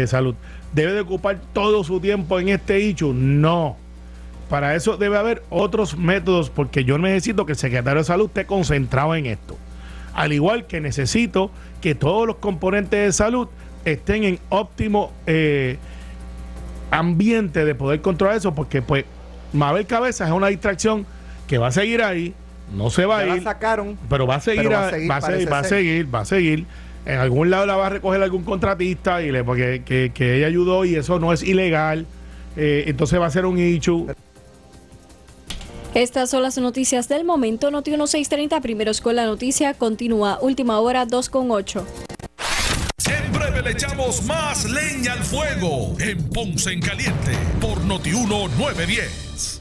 [0.07, 0.35] salud,
[0.73, 3.13] debe de ocupar todo su tiempo en este hecho.
[3.13, 3.77] No.
[4.49, 8.45] Para eso debe haber otros métodos porque yo necesito que el secretario de salud esté
[8.45, 9.57] concentrado en esto.
[10.13, 13.47] Al igual que necesito que todos los componentes de salud
[13.85, 15.77] estén en óptimo eh,
[16.91, 19.05] ambiente de poder controlar eso porque pues
[19.53, 21.05] Mabel Cabeza es una distracción
[21.47, 22.33] que va a seguir ahí
[22.73, 23.43] no se va a ir.
[23.43, 23.97] sacaron.
[24.09, 25.21] Pero va a seguir, va a seguir, va a
[25.63, 26.65] seguir, va a seguir,
[27.05, 30.85] En algún lado la va a recoger algún contratista y le, porque que, ella ayudó
[30.85, 32.05] y eso no es ilegal.
[32.57, 34.07] Eh, entonces va a ser un issue.
[35.93, 37.69] Estas son las noticias del momento.
[37.69, 40.39] Noti 1630, primeros con la noticia, continúa.
[40.41, 41.85] Última hora 2 con 8.
[43.09, 49.60] En breve le echamos más leña al fuego en Ponce en Caliente por Noti 910.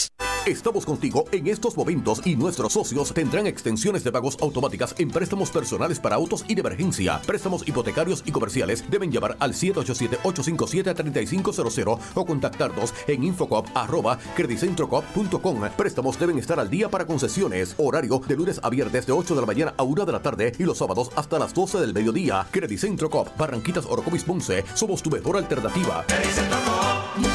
[0.01, 0.31] 642 2452.
[0.47, 5.51] Estamos contigo en estos momentos y nuestros socios tendrán extensiones de pagos automáticas en préstamos
[5.51, 7.21] personales para autos y de emergencia.
[7.27, 15.61] Préstamos hipotecarios y comerciales deben llamar al 787-857-3500 o contactarnos en infocop.credicentrocop.com.
[15.77, 17.75] Préstamos deben estar al día para concesiones.
[17.77, 20.53] Horario de lunes a viernes de 8 de la mañana a 1 de la tarde
[20.57, 22.47] y los sábados hasta las 12 del mediodía.
[22.49, 24.65] Credicentro Cop, Barranquitas Orocovis Ponce.
[24.73, 26.03] Somos tu mejor alternativa.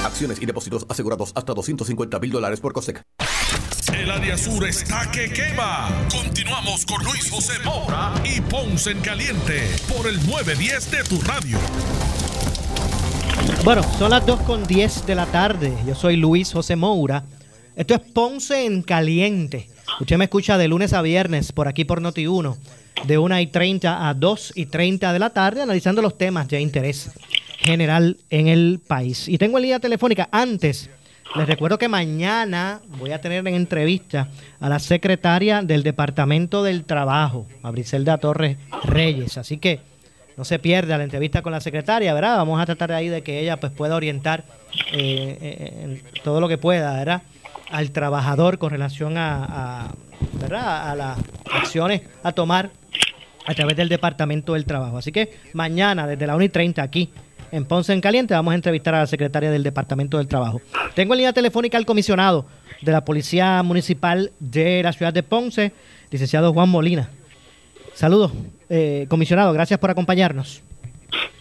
[0.04, 3.02] Acciones y depósitos asegurados hasta 250 mil dólares por COSEC.
[3.94, 5.88] El área sur está que quema.
[6.10, 9.62] Continuamos con Luis José Moura y Ponce en Caliente
[9.94, 11.58] por el 910 de tu radio.
[13.64, 15.76] Bueno, son las 2 con 10 de la tarde.
[15.86, 17.24] Yo soy Luis José Moura.
[17.76, 19.68] Esto es Ponce en Caliente.
[20.00, 22.56] Usted me escucha de lunes a viernes por aquí por Noti1,
[23.06, 26.60] de 1 y 30 a 2 y 30 de la tarde, analizando los temas de
[26.60, 27.10] interés
[27.58, 29.28] general en el país.
[29.28, 30.90] Y tengo en línea telefónica antes.
[31.34, 34.28] Les recuerdo que mañana voy a tener en entrevista
[34.60, 39.36] a la secretaria del Departamento del Trabajo, a Briselda Torres Reyes.
[39.36, 39.80] Así que
[40.36, 42.36] no se pierda la entrevista con la secretaria, ¿verdad?
[42.36, 44.44] Vamos a tratar ahí de que ella pues pueda orientar
[44.92, 47.22] eh, todo lo que pueda, ¿verdad?
[47.70, 49.92] Al trabajador con relación a,
[50.40, 50.90] ¿verdad?
[50.90, 51.18] a las
[51.52, 52.70] acciones a tomar
[53.46, 54.98] a través del Departamento del Trabajo.
[54.98, 57.10] Así que mañana, desde la 1 y 30 aquí
[57.52, 58.34] en Ponce en Caliente.
[58.34, 60.60] Vamos a entrevistar a la secretaria del Departamento del Trabajo.
[60.94, 62.46] Tengo en línea telefónica al comisionado
[62.82, 65.72] de la Policía Municipal de la ciudad de Ponce,
[66.10, 67.10] licenciado Juan Molina.
[67.94, 68.32] Saludos,
[68.68, 70.62] eh, comisionado, gracias por acompañarnos.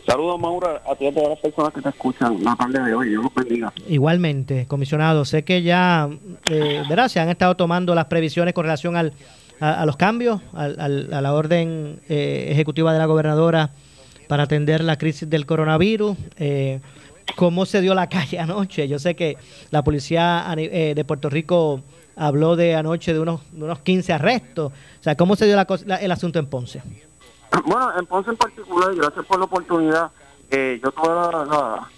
[0.06, 2.94] Saludos, Maura, a ti y a todas las personas que te escuchan la tarde de
[2.94, 3.10] hoy.
[3.10, 3.74] Dios los bendiga.
[3.90, 6.08] Igualmente, comisionado, sé que ya,
[6.50, 7.08] eh, ¿verdad?
[7.08, 9.14] Se han estado tomando las previsiones con relación al,
[9.60, 13.72] a, los cambios, al, a la orden eh, ejecutiva de la gobernadora
[14.28, 16.18] para atender la crisis del coronavirus.
[16.38, 16.80] Eh,
[17.36, 18.88] ¿Cómo se dio la calle anoche?
[18.88, 19.38] Yo sé que
[19.72, 21.82] la policía eh, de Puerto Rico
[22.16, 24.72] habló de anoche de unos, unos 15 arrestos.
[24.72, 26.82] O sea, ¿cómo se dio la, el asunto en Ponce?
[27.66, 30.12] Bueno, en Ponce en particular, y gracias por la oportunidad,
[30.52, 31.90] eh, yo tuve la, la,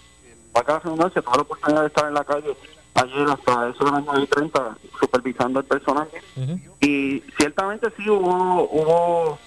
[0.53, 2.55] acá tuve la oportunidad de estar en la calle
[2.97, 6.07] ayer hasta eso de las 9 y 30 supervisando el personal.
[6.81, 9.39] Y ciertamente sí hubo, hubo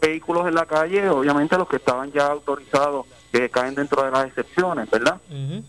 [0.00, 4.26] vehículos en la calle, obviamente los que estaban ya autorizados que caen dentro de las
[4.26, 5.20] excepciones, ¿verdad?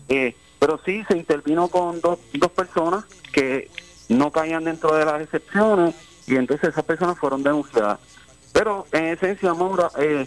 [0.08, 3.70] eh, pero sí se intervino con dos, dos personas que
[4.08, 5.94] no caían dentro de las excepciones
[6.26, 7.98] y entonces esas personas fueron denunciadas.
[8.52, 10.26] Pero en esencia, Maura, eh,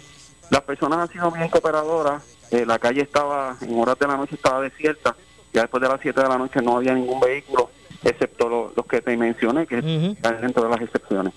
[0.50, 2.22] las personas han sido bien cooperadoras.
[2.50, 5.14] Eh, la calle estaba, en horas de la noche estaba desierta.
[5.52, 7.70] Ya después de las 7 de la noche no había ningún vehículo,
[8.02, 9.78] excepto los que te mencioné, que
[10.12, 11.34] están dentro de las excepciones.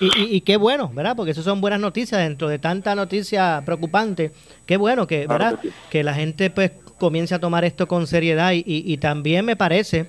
[0.00, 1.14] Y, qué bueno, ¿verdad?
[1.14, 4.32] Porque eso son buenas noticias dentro de tanta noticia preocupante.
[4.66, 5.58] Qué bueno que, ¿verdad?
[5.90, 10.06] Que, la gente pues comience a tomar esto con seriedad y, también me parece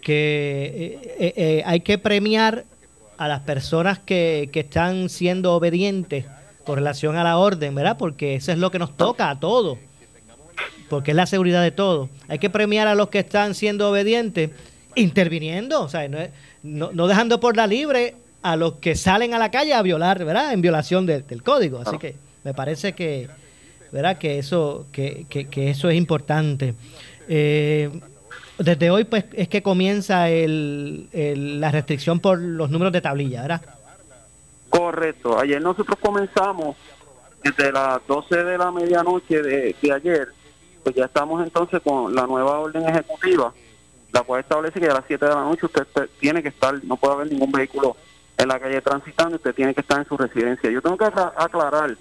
[0.00, 2.64] que eh, eh, eh, hay que premiar
[3.18, 6.26] a las personas que, que están siendo obedientes
[6.64, 7.96] con relación a la orden, ¿verdad?
[7.98, 9.78] Porque eso es lo que nos toca a todos,
[10.88, 12.08] porque es la seguridad de todos.
[12.28, 14.50] Hay que premiar a los que están siendo obedientes
[14.94, 16.08] interviniendo, o sea,
[16.62, 18.14] no, no dejando por la libre
[18.46, 20.52] a los que salen a la calle a violar, ¿verdad?
[20.52, 21.80] En violación del código.
[21.84, 23.28] Así que me parece que,
[23.90, 24.18] ¿verdad?
[24.18, 26.74] Que eso, que, que, eso es importante.
[27.28, 27.90] Eh,
[28.56, 31.08] desde hoy, pues, es que comienza el,
[31.60, 33.62] la restricción por los números de tablilla, ¿verdad?
[34.70, 35.40] Correcto.
[35.40, 36.76] Ayer nosotros comenzamos
[37.42, 40.28] desde las 12 de la medianoche de, de ayer,
[40.84, 43.52] pues ya estamos entonces con la nueva orden ejecutiva,
[44.12, 45.84] la cual establece que a las 7 de la noche usted
[46.20, 47.96] tiene que estar, no puede haber ningún vehículo
[48.36, 50.70] en la calle transitando, usted tiene que estar en su residencia.
[50.70, 51.96] Yo tengo que aclarar,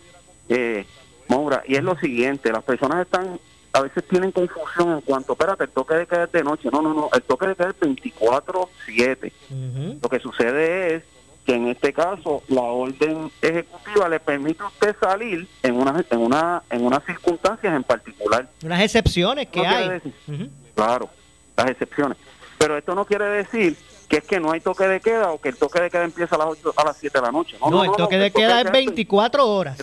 [0.49, 0.85] eh,
[1.27, 3.39] Maura, y es lo siguiente, las personas están,
[3.73, 6.69] a veces tienen confusión en cuanto, espérate, el toque de queda es de noche.
[6.71, 9.31] No, no, no, el toque de queda es 24-7.
[10.01, 11.03] Lo que sucede es
[11.45, 16.19] que en este caso la orden ejecutiva le permite a usted salir en una en
[16.19, 18.49] una en unas circunstancias en particular.
[18.63, 20.01] Unas excepciones que hay.
[20.73, 21.09] Claro,
[21.55, 22.17] las excepciones.
[22.57, 23.77] Pero esto no quiere decir
[24.07, 26.35] que es que no hay toque de queda o que el toque de queda empieza
[26.35, 27.57] a las 8, a las 7 de la noche.
[27.69, 29.77] No, el toque de queda es 24 horas.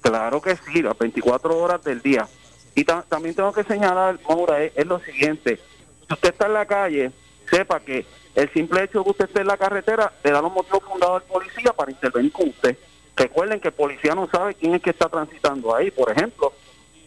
[0.00, 2.28] Claro que sí, las 24 horas del día.
[2.74, 5.60] Y también tengo que señalar, Maura, es, lo siguiente.
[6.06, 7.12] Si usted está en la calle,
[7.48, 10.52] sepa que el simple hecho de que usted esté en la carretera le da los
[10.52, 12.76] motivos fundados al policía para intervenir con usted.
[13.16, 15.90] Recuerden que el policía no sabe quién es que está transitando ahí.
[15.90, 16.52] Por ejemplo,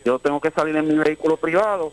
[0.05, 1.91] yo tengo que salir en mi vehículo privado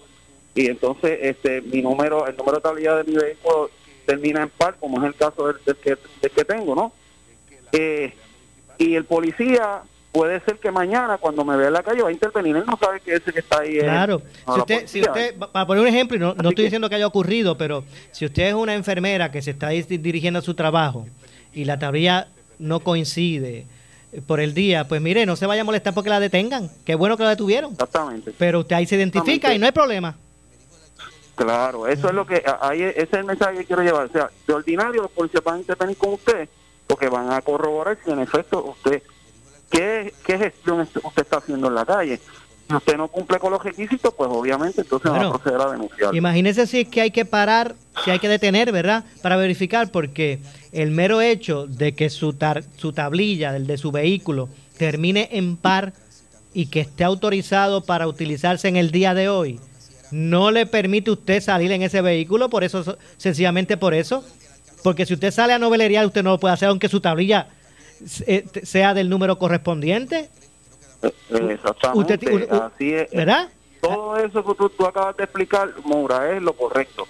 [0.54, 3.70] y entonces este mi número, el número de tablilla de mi vehículo
[4.10, 5.96] termina en par, como es el caso del, que,
[6.28, 6.92] que tengo, ¿no?
[7.70, 8.12] Eh,
[8.76, 12.12] y el policía puede ser que mañana cuando me vea en la calle va a
[12.12, 15.64] intervenir, él no sabe que ese que está ahí Claro, si, usted, si usted, para
[15.64, 18.74] poner un ejemplo, no, no estoy diciendo que haya ocurrido, pero si usted es una
[18.74, 21.06] enfermera que se está dirigiendo a su trabajo
[21.54, 22.26] y la tablilla
[22.58, 23.66] no coincide
[24.26, 27.16] por el día, pues mire, no se vaya a molestar porque la detengan, qué bueno
[27.16, 27.70] que la detuvieron.
[27.74, 28.34] Exactamente.
[28.36, 30.16] Pero usted ahí se identifica y no hay problema.
[31.40, 34.04] Claro, eso es lo que, ahí ese es el mensaje que quiero llevar.
[34.04, 36.50] O sea, de ordinario los policías van a intervenir con usted
[36.86, 39.02] porque van a corroborar si en efecto usted,
[39.70, 42.20] ¿qué, qué gestión usted está haciendo en la calle?
[42.68, 46.14] Si usted no cumple con los requisitos, pues obviamente entonces va a proceder a denunciar.
[46.14, 47.74] Imagínese si es que hay que parar,
[48.04, 49.06] si hay que detener, ¿verdad?
[49.22, 50.40] Para verificar, porque
[50.72, 52.36] el mero hecho de que su,
[52.76, 55.94] su tablilla, del de su vehículo, termine en par
[56.52, 59.58] y que esté autorizado para utilizarse en el día de hoy,
[60.10, 64.24] no le permite usted salir en ese vehículo, por eso, sencillamente por eso.
[64.82, 67.48] Porque si usted sale a novelería, usted no lo puede hacer aunque su tablilla
[68.26, 70.30] eh, sea del número correspondiente.
[71.02, 71.12] Eh,
[71.50, 73.10] exactamente, así es.
[73.10, 73.48] ¿Verdad?
[73.80, 77.06] Todo eso que tú, acabas de explicar, Moura, es lo correcto.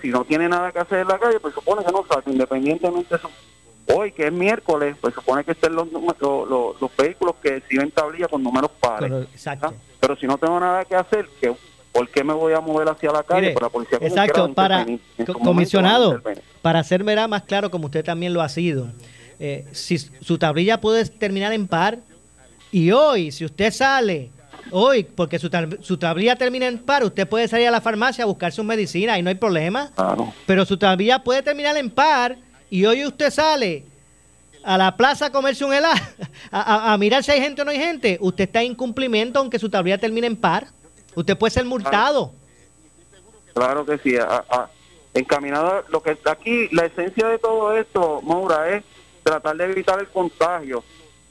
[0.00, 3.08] si no tiene nada que hacer en la calle, pues supone que no sale, independientemente
[3.10, 3.30] de eso.
[3.90, 8.28] Hoy, que es miércoles, pues supone que estén los, los, los, vehículos que exhiben tablilla
[8.28, 9.10] con números pares.
[9.10, 9.74] Pero, exacto.
[9.98, 11.56] Pero si no tengo nada que hacer, que
[11.98, 13.54] ¿por qué me voy a mover hacia la calle?
[13.60, 14.86] la policía exacto, para,
[15.42, 16.22] comisionado,
[16.62, 18.88] para hacer más claro, como usted también lo ha sido,
[19.40, 21.98] eh, si su tablilla puede terminar en par,
[22.70, 24.30] y hoy, si usted sale,
[24.70, 28.26] hoy, porque su, su tablilla termina en par, usted puede salir a la farmacia a
[28.26, 29.90] buscar sus medicinas y no hay problema.
[30.46, 32.36] Pero su tablilla puede terminar en par,
[32.70, 33.84] y hoy usted sale
[34.62, 35.98] a la plaza a comerse un helado,
[36.52, 39.68] a, mirar si hay gente o no hay gente, usted está en incumplimiento aunque su
[39.68, 40.68] tablilla termine en par.
[41.18, 42.32] Usted puede ser multado.
[43.52, 44.14] Claro que sí.
[45.14, 48.84] encaminado, lo que está aquí, la esencia de todo esto, Maura, es
[49.24, 50.84] tratar de evitar el contagio,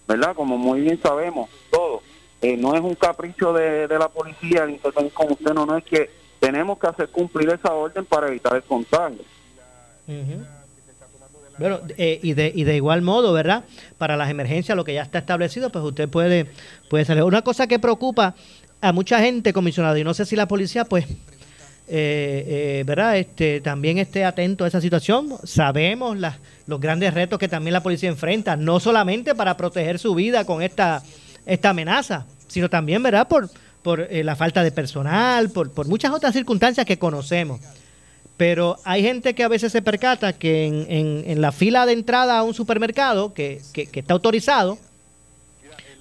[0.06, 0.36] ¿verdad?
[0.36, 2.02] Como muy bien sabemos, todo.
[2.42, 6.10] Eh, no es un capricho de, la policía, ni con usted, no, no es que
[6.42, 9.24] tenemos que hacer cumplir esa orden para evitar el contagio.
[11.58, 13.64] Bueno, eh, y, de, y de igual modo, ¿verdad?
[13.98, 16.52] Para las emergencias, lo que ya está establecido, pues usted puede,
[16.90, 17.24] puede salir.
[17.24, 18.36] Una cosa que preocupa
[18.82, 21.16] a mucha gente, comisionado, y no sé si la policía, pues, eh,
[21.90, 23.18] eh, ¿verdad?
[23.18, 25.36] Este, también esté atento a esa situación.
[25.44, 30.14] Sabemos las, los grandes retos que también la policía enfrenta, no solamente para proteger su
[30.14, 31.02] vida con esta,
[31.46, 33.28] esta amenaza, sino también, ¿verdad?
[33.28, 33.50] Por,
[33.82, 37.62] por la falta de personal, por, por muchas otras circunstancias que conocemos.
[38.38, 42.38] Pero hay gente que a veces se percata que en, en, la fila de entrada
[42.38, 44.78] a un supermercado que, que, está autorizado,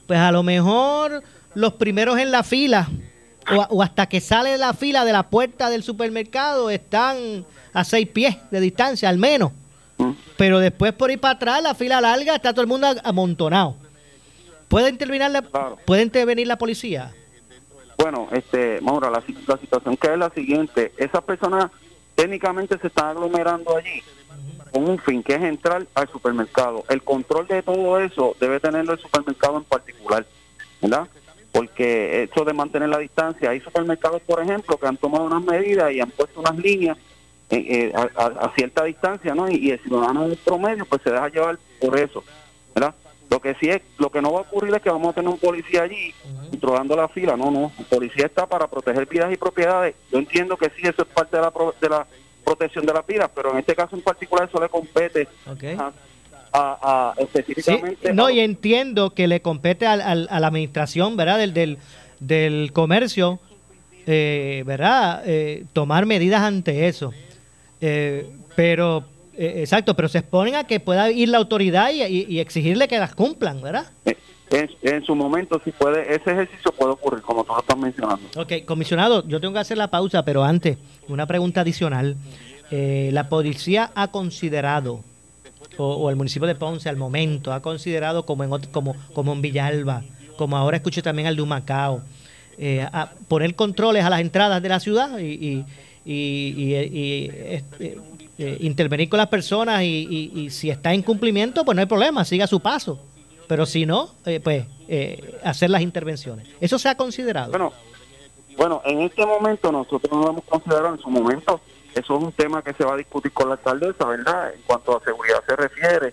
[0.06, 1.22] pues a lo mejor
[1.56, 2.86] los primeros en la fila
[3.70, 8.36] o, hasta que sale la fila de la puerta del supermercado están a seis pies
[8.50, 9.52] de distancia al menos.
[10.36, 13.74] Pero después por ir para atrás, la fila larga, está todo el mundo amontonado.
[14.68, 15.40] ¿Puede intervenir la,
[15.86, 17.14] ¿puede intervenir la policía?
[17.96, 20.92] Bueno, este, Maura, la, la situación que es la siguiente.
[20.98, 21.70] Esas personas
[22.14, 24.02] técnicamente se están aglomerando allí
[24.72, 26.84] con un fin que es entrar al supermercado.
[26.90, 30.26] El control de todo eso debe tenerlo el supermercado en particular,
[30.82, 31.08] ¿verdad?
[31.56, 35.90] Porque eso de mantener la distancia, hay supermercados, por ejemplo, que han tomado unas medidas
[35.90, 36.98] y han puesto unas líneas
[37.48, 39.50] eh, eh, a, cierta distancia, ¿no?
[39.50, 42.22] Y, el ciudadano del promedio, pues se deja llevar por eso,
[42.74, 42.94] ¿verdad?
[43.30, 45.30] Lo que sí es, lo que no va a ocurrir es que vamos a tener
[45.30, 46.12] un policía allí
[46.50, 47.38] controlando la fila.
[47.38, 47.72] No, no.
[47.78, 49.94] El policía está para proteger vidas y propiedades.
[50.12, 52.06] Yo entiendo que sí, eso es parte de la, de la
[52.44, 55.26] protección de la vida, pero en este caso en particular eso le compete
[55.78, 55.90] a,
[57.16, 58.12] específicamente.
[58.12, 61.38] no, y entiendo que le compete a, la administración, ¿verdad?
[61.38, 61.78] Del, del,
[62.20, 63.40] del comercio,
[64.06, 65.22] eh, ¿verdad?
[65.26, 67.12] Eh, tomar medidas ante eso.
[67.80, 69.04] Eh, pero
[69.36, 73.14] eh, exacto, pero se exponen a que pueda ir la autoridad y, exigirle que las
[73.14, 73.86] cumplan, ¿verdad?
[74.06, 74.16] Eh,
[74.82, 78.22] en, su momento, si puede, ese ejercicio puede ocurrir, como tú lo estás mencionando.
[78.36, 80.78] Ok, comisionado, yo tengo que hacer la pausa, pero antes,
[81.08, 82.16] una pregunta adicional.
[82.70, 85.04] Eh, la policía ha considerado,
[85.78, 90.02] o, el municipio de Ponce al momento, ha considerado como en, como, como en Villalba,
[90.36, 92.02] como ahora escuché también al de Humacao,
[92.92, 95.64] a poner controles a las entradas de la ciudad y,
[96.04, 96.74] y,
[98.38, 102.46] eh, intervenir con las personas y, si está en cumplimiento, pues no hay problema, siga
[102.46, 102.98] su paso.
[103.48, 106.46] Pero si no, eh, pues eh, hacer las intervenciones.
[106.60, 107.50] ¿Eso se ha considerado?
[107.50, 107.72] Bueno,
[108.56, 111.60] bueno, en este momento nosotros no lo hemos considerado en su momento.
[111.96, 114.52] Eso es un tema que se va a discutir con la alcaldesa, ¿verdad?
[114.54, 116.12] En cuanto a seguridad se refiere.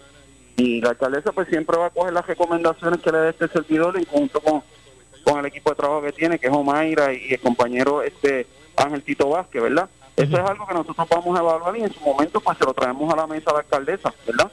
[0.55, 3.97] Y la alcaldesa pues siempre va a coger las recomendaciones que le dé este servidor
[3.97, 4.63] en conjunto con,
[5.25, 9.03] con el equipo de trabajo que tiene, que es Omaira y el compañero este Ángel
[9.03, 9.89] Tito Vázquez, ¿verdad?
[10.15, 12.73] Eso es algo que nosotros vamos a evaluar y en su momento pues se lo
[12.73, 14.51] traemos a la mesa de la alcaldesa, ¿verdad?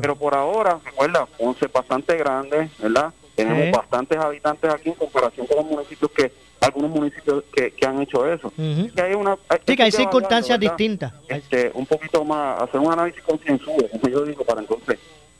[0.00, 3.12] Pero por ahora, recuerda, Ponce es bastante grande, ¿verdad?
[3.34, 6.32] Tenemos bastantes habitantes aquí en comparación con los municipios que,
[6.62, 8.52] algunos municipios que, que han hecho eso.
[8.56, 9.36] que hay una,
[9.66, 11.12] sí, que hay circunstancias distintas.
[11.28, 14.98] Este, un poquito más, hacer un análisis concienzudo, como yo digo, para entonces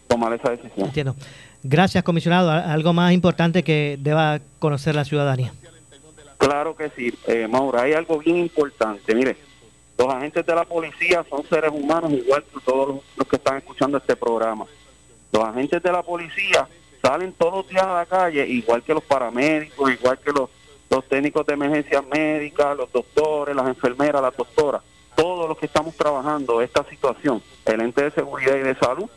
[0.08, 0.86] tomar esa decisión.
[0.86, 1.14] Entiendo.
[1.62, 2.50] Gracias, comisionado.
[2.50, 5.52] Algo más importante que deba conocer la ciudadanía.
[6.38, 9.14] Claro que sí, eh, Maura, hay algo bien importante.
[9.14, 9.36] Mire,
[9.96, 13.98] los agentes de la policía son seres humanos igual que todos los que están escuchando
[13.98, 14.66] este programa.
[15.30, 16.66] Los agentes de la policía
[17.00, 20.50] salen todos los días a la calle, igual que los paramédicos, igual que los,
[20.92, 24.82] los técnicos de emergencias médicas, los doctores, las enfermeras, las doctoras,
[25.16, 29.08] todos los que estamos trabajando esta situación, el ente de seguridad y de salud,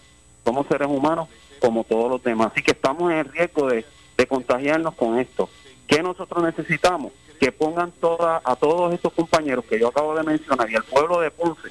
[0.45, 1.27] somos seres humanos
[1.59, 2.53] como todos los demás.
[2.53, 3.85] Así que estamos en el riesgo de,
[4.25, 5.49] contagiarnos con esto.
[5.85, 7.11] ¿Qué nosotros necesitamos?
[7.37, 11.19] que pongan toda, a todos estos compañeros que yo acabo de mencionar y al pueblo
[11.19, 11.67] de Ponce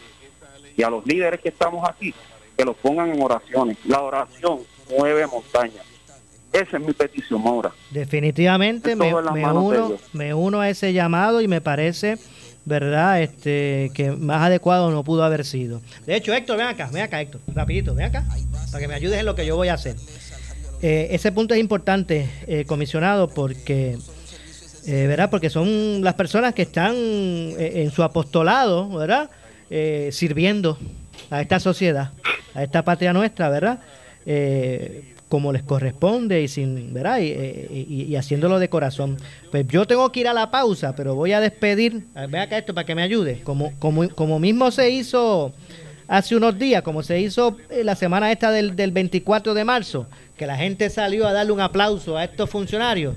[0.76, 2.14] y a los líderes que estamos aquí,
[2.54, 3.78] que los pongan en oraciones.
[3.86, 5.93] La oración mueve montañas.
[6.54, 7.72] Esa es mi petición, Maura.
[7.90, 12.16] Definitivamente me, uno, me uno a ese llamado y me parece,
[12.64, 13.20] ¿verdad?
[13.20, 15.82] Este, que más adecuado no pudo haber sido.
[16.06, 18.24] De hecho, Héctor, ven acá, ven acá, Héctor, rapidito, ven acá,
[18.70, 19.96] para que me ayudes en lo que yo voy a hacer.
[20.80, 23.98] Eh, ese punto es importante, eh, comisionado, porque
[24.86, 25.30] eh, ¿verdad?
[25.30, 29.30] Porque son las personas que están eh, en su apostolado, ¿verdad?
[29.70, 30.78] Eh, sirviendo
[31.30, 32.12] a esta sociedad,
[32.54, 33.80] a esta patria nuestra, ¿verdad?
[35.28, 37.18] Como les corresponde y sin, ¿verdad?
[37.20, 39.16] Y, haciéndolo de corazón.
[39.50, 42.74] Pues yo tengo que ir a la pausa, pero voy a despedir, ve acá esto
[42.74, 45.52] para que me ayude, como, como, como mismo se hizo
[46.06, 50.06] hace unos días, como se hizo eh, la semana esta del, del 24 de marzo,
[50.36, 53.14] que la gente salió a darle un aplauso a estos funcionarios.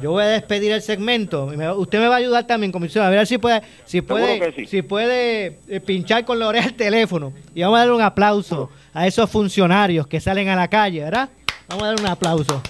[0.00, 1.46] Yo voy a despedir el segmento.
[1.76, 5.58] Usted me va a ayudar también, comisionado, a ver si puede, si puede, si puede
[5.68, 7.32] eh, pinchar con la oreja el teléfono.
[7.54, 11.28] Y vamos a dar un aplauso a esos funcionarios que salen a la calle, ¿verdad?
[11.68, 12.62] Vamos a dar un aplauso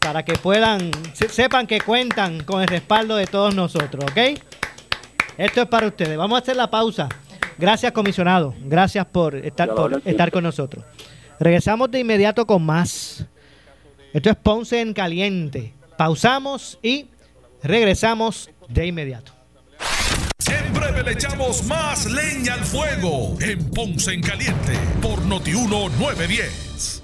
[0.00, 4.38] para que puedan, sepan que cuentan con el respaldo de todos nosotros, ¿ok?
[5.38, 6.16] Esto es para ustedes.
[6.16, 7.08] Vamos a hacer la pausa.
[7.58, 8.54] Gracias, comisionado.
[8.64, 10.84] Gracias por estar, por estar con nosotros.
[11.40, 13.26] Regresamos de inmediato con más.
[14.12, 15.74] Esto es Ponce en Caliente.
[15.96, 17.08] Pausamos y
[17.62, 19.32] regresamos de inmediato.
[20.50, 26.95] En breve le echamos más leña al fuego en Ponce en Caliente por Notiuno 910.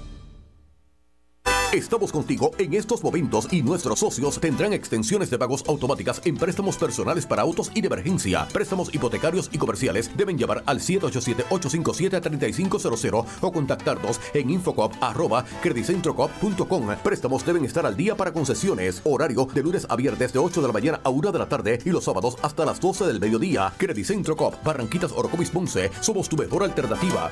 [1.73, 6.77] Estamos contigo en estos momentos y nuestros socios tendrán extensiones de pagos automáticas en préstamos
[6.77, 8.47] personales para autos y de emergencia.
[8.53, 16.95] Préstamos hipotecarios y comerciales deben llamar al 787-857-3500 o contactarnos en infocop.com.
[17.03, 19.01] Préstamos deben estar al día para concesiones.
[19.03, 21.79] Horario de lunes a viernes de 8 de la mañana a 1 de la tarde
[21.83, 23.73] y los sábados hasta las 12 del mediodía.
[23.77, 25.89] Credicentro Cop, Barranquitas Orocovis Ponce.
[26.01, 27.31] Somos tu mejor alternativa.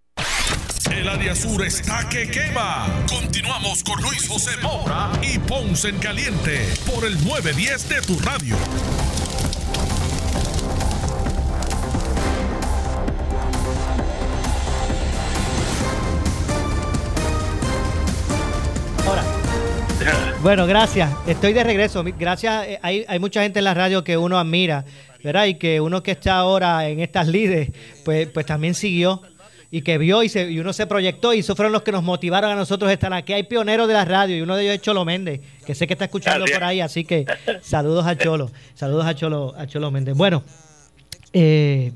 [0.92, 2.88] El área sur está que quema.
[3.08, 8.58] Continuamos con Luis José Moura y Ponce en Caliente por el 910 de tu radio.
[19.08, 19.24] Ahora.
[20.42, 21.10] Bueno, gracias.
[21.28, 22.04] Estoy de regreso.
[22.18, 22.66] Gracias.
[22.68, 24.86] Eh, Hay, hay mucha gente en la radio que uno admira,
[25.24, 25.46] ¿verdad?
[25.46, 27.70] Y que uno que está ahora en estas líderes,
[28.04, 29.22] pues, pues también siguió
[29.74, 32.04] y que vio y, se, y uno se proyectó y esos fueron los que nos
[32.04, 33.32] motivaron a nosotros a estar aquí.
[33.32, 35.94] Hay pioneros de la radio y uno de ellos es Cholo Méndez, que sé que
[35.94, 37.26] está escuchando por ahí, así que
[37.62, 40.16] saludos a Cholo, saludos a Cholo, a Cholo Méndez.
[40.18, 40.44] Bueno,
[41.32, 41.94] eh,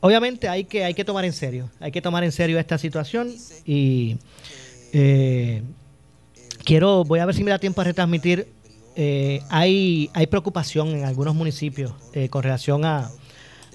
[0.00, 3.34] obviamente hay que, hay que tomar en serio, hay que tomar en serio esta situación
[3.64, 4.18] y
[4.92, 5.62] eh,
[6.62, 8.48] quiero, voy a ver si me da tiempo a retransmitir.
[8.96, 13.10] Eh, hay, hay preocupación en algunos municipios eh, con relación a,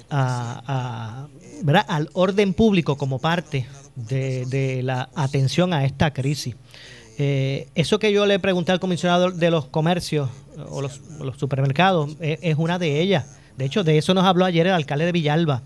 [0.09, 1.27] a-
[1.63, 1.85] ¿verdad?
[1.87, 3.65] al orden público como parte
[3.95, 6.55] de, de la atención a esta crisis.
[7.17, 10.29] Eh, eso que yo le pregunté al comisionado de los comercios
[10.69, 13.37] o los, o los supermercados eh, es una de ellas.
[13.57, 15.61] De hecho, de eso nos habló ayer el alcalde de Villalba,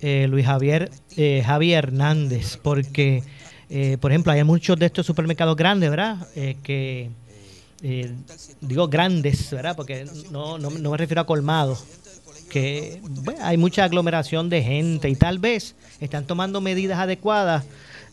[0.00, 3.22] eh, Luis Javier eh, Javier Hernández, porque,
[3.68, 6.26] eh, por ejemplo, hay muchos de estos supermercados grandes, ¿verdad?
[6.36, 7.10] Eh, que,
[7.82, 8.12] eh,
[8.60, 9.74] digo grandes, ¿verdad?
[9.76, 11.84] Porque no, no, no me refiero a colmados,
[12.48, 13.00] que
[13.40, 17.64] hay mucha aglomeración de gente y tal vez están tomando medidas adecuadas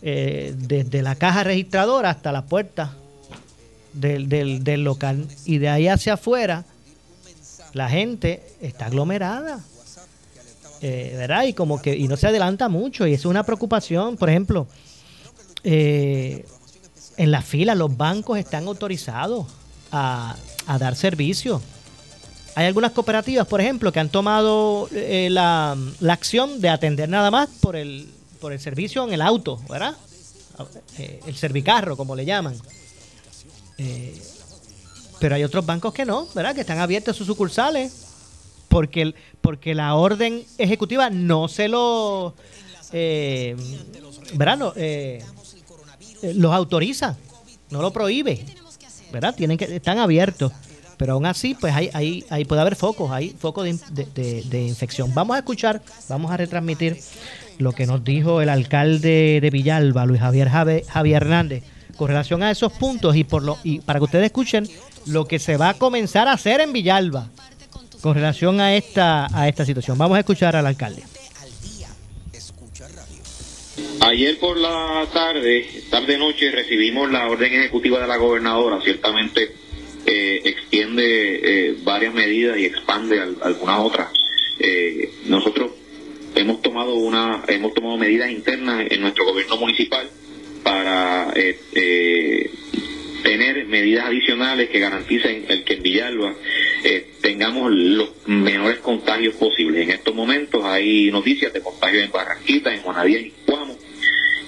[0.02, 2.96] eh, desde la caja registradora hasta la puerta
[3.92, 6.64] del, del, del local y de ahí hacia afuera
[7.74, 9.60] la gente está aglomerada
[10.82, 11.44] eh, ¿verdad?
[11.44, 14.68] y como que y no se adelanta mucho y es una preocupación por ejemplo
[15.66, 16.46] eh,
[17.20, 19.46] en la fila los bancos están autorizados
[19.92, 21.62] a, a dar servicio
[22.56, 27.32] hay algunas cooperativas, por ejemplo, que han tomado eh, la, la acción de atender nada
[27.32, 28.10] más por el,
[28.42, 29.96] por el servicio en el auto, ¿verdad?
[30.98, 32.56] Eh, el servicarro, como le llaman.
[33.78, 34.20] Eh,
[35.20, 36.54] pero hay otros bancos que no, ¿verdad?
[36.54, 37.94] Que están abiertos sus sucursales
[38.68, 42.34] porque, el- porque la orden ejecutiva no se lo...
[42.92, 43.56] Eh,
[44.34, 44.58] ¿Verdad?
[44.58, 44.74] No,
[46.22, 47.16] los autoriza,
[47.70, 48.46] no lo prohíbe,
[49.12, 49.36] ¿verdad?
[49.36, 50.52] Tienen que, están abiertos.
[50.98, 54.68] Pero aún así, pues hay, hay, hay puede haber focos, hay focos de, de- de-
[54.68, 55.14] infección.
[55.14, 57.00] Vamos a escuchar, vamos a retransmitir
[57.58, 61.64] lo que nos dijo el alcalde de Villalba, Luis Javier Jave- Javier Hernández,
[61.96, 64.68] con relación a esos puntos y por lo y para que ustedes escuchen
[65.06, 67.30] lo que se va a comenzar a hacer en Villalba
[68.02, 69.98] con relación a esta a esta situación.
[69.98, 71.04] Vamos a escuchar al alcalde.
[74.02, 78.80] Ayer por la tarde, tarde noche, recibimos la orden ejecutiva de la gobernadora.
[78.82, 79.52] Ciertamente
[80.06, 84.08] eh, extiende eh, varias medidas y expande al- algunas otras.
[84.60, 85.72] Eh, nosotros
[86.36, 90.10] hemos tomado una, hemos tomado medidas internas en nuestro gobierno municipal
[90.64, 92.52] para eh, eh,
[93.24, 96.36] tener medidas adicionales que garanticen el que en Villalba
[97.22, 99.84] tengamos los menores contagios posibles.
[99.84, 103.78] En estos momentos hay noticias de contagios en Barranquita, en Juanadía en Cuamo,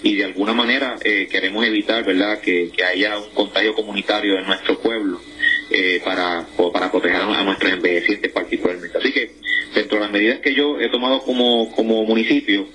[0.03, 4.79] y de alguna manera eh, queremos evitar verdad que, haya un contagio comunitario en nuestro
[4.79, 5.21] pueblo
[5.69, 8.97] eh, para, para proteger a nuestros envejecientes particularmente.
[8.97, 9.31] Así que
[9.73, 12.67] dentro de las medidas que yo he tomado como, como municipio,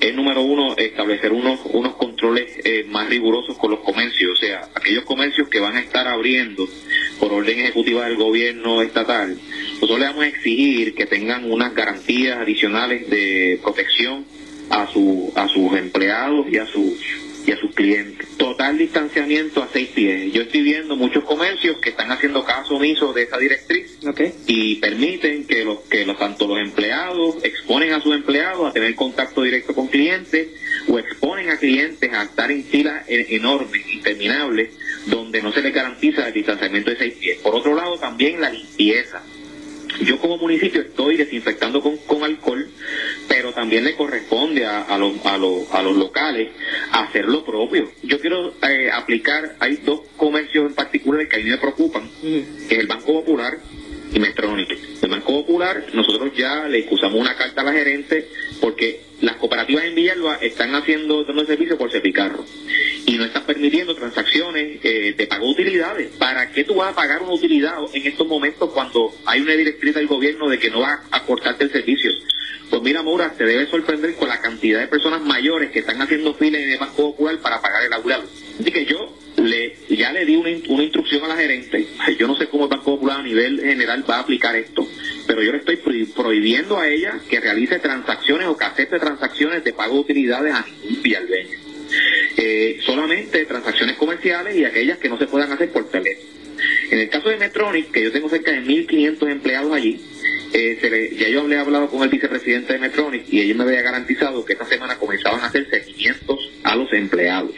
[0.00, 4.62] es número uno establecer unos, unos controles eh, más rigurosos con los comercios, o sea,
[4.74, 6.66] aquellos comercios que van a estar abriendo
[7.18, 9.38] por orden ejecutiva del gobierno estatal,
[9.74, 14.24] nosotros le vamos a exigir que tengan unas garantías adicionales de protección
[14.70, 16.94] a, su, a sus empleados y a sus
[17.46, 18.28] y a sus clientes.
[18.36, 20.32] Total distanciamiento a seis pies.
[20.32, 23.98] Yo estoy viendo muchos comercios que están haciendo caso omiso de esa directriz
[24.46, 28.94] y permiten que los que los tanto los empleados exponen a sus empleados a tener
[28.94, 30.48] contacto directo con clientes
[30.88, 34.70] o exponen a clientes a estar en filas enormes, interminables,
[35.06, 37.38] donde no se les garantiza el distanciamiento de seis pies.
[37.38, 39.22] Por otro lado, también la limpieza.
[40.00, 42.68] Yo como municipio estoy desinfectando con, con alcohol,
[43.28, 46.48] pero también le corresponde a, a, los, a, los, a los locales
[46.92, 47.90] hacer lo propio.
[48.02, 52.40] Yo quiero eh, aplicar, hay dos comercios en particular que a mí me preocupan, que
[52.68, 53.58] es el Banco Popular
[54.12, 54.78] y Metronic.
[55.02, 58.28] El Banco Popular, nosotros ya le excusamos una carta a la gerente
[58.60, 62.44] porque las cooperativas en Villalba están haciendo dando servicio por Cepicarro
[63.06, 66.08] y no están permitiendo transacciones eh, de pago de utilidades.
[66.18, 69.94] ¿Para qué tú vas a pagar una utilidad en estos momentos cuando hay una directriz
[69.94, 72.10] del gobierno de que no va a cortarte el servicio?
[72.70, 76.34] Pues mira, Maura, te debe sorprender con la cantidad de personas mayores que están haciendo
[76.34, 78.28] filas en el Banco Popular para pagar el aguinaldo.
[78.60, 81.88] Así que yo le, ya le di una, una, instrucción a la gerente.
[82.18, 84.86] Yo no sé cómo el Banco Popular a nivel general va a aplicar esto,
[85.26, 89.09] pero yo le estoy prohibiendo a ella que realice transacciones o que acepte transacciones
[89.64, 91.58] de pago de utilidades a ningún villalbeño.
[92.36, 96.28] Eh, solamente transacciones comerciales y aquellas que no se puedan hacer por teléfono.
[96.90, 100.00] En el caso de Metronic, que yo tengo cerca de 1.500 empleados allí,
[100.52, 104.44] eh, ya yo he hablado con el vicepresidente de Metronic y ellos me había garantizado
[104.44, 107.54] que esta semana comenzaban a hacer seguimientos a los empleados.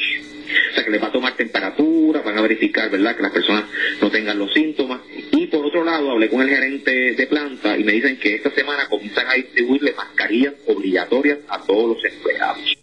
[0.71, 3.65] O sea, que les va a tomar temperatura, van a verificar, ¿verdad?, que las personas
[4.01, 5.01] no tengan los síntomas.
[5.33, 8.51] Y por otro lado, hablé con el gerente de planta y me dicen que esta
[8.51, 12.77] semana comienzan a distribuirle mascarillas obligatorias a todos los empleados.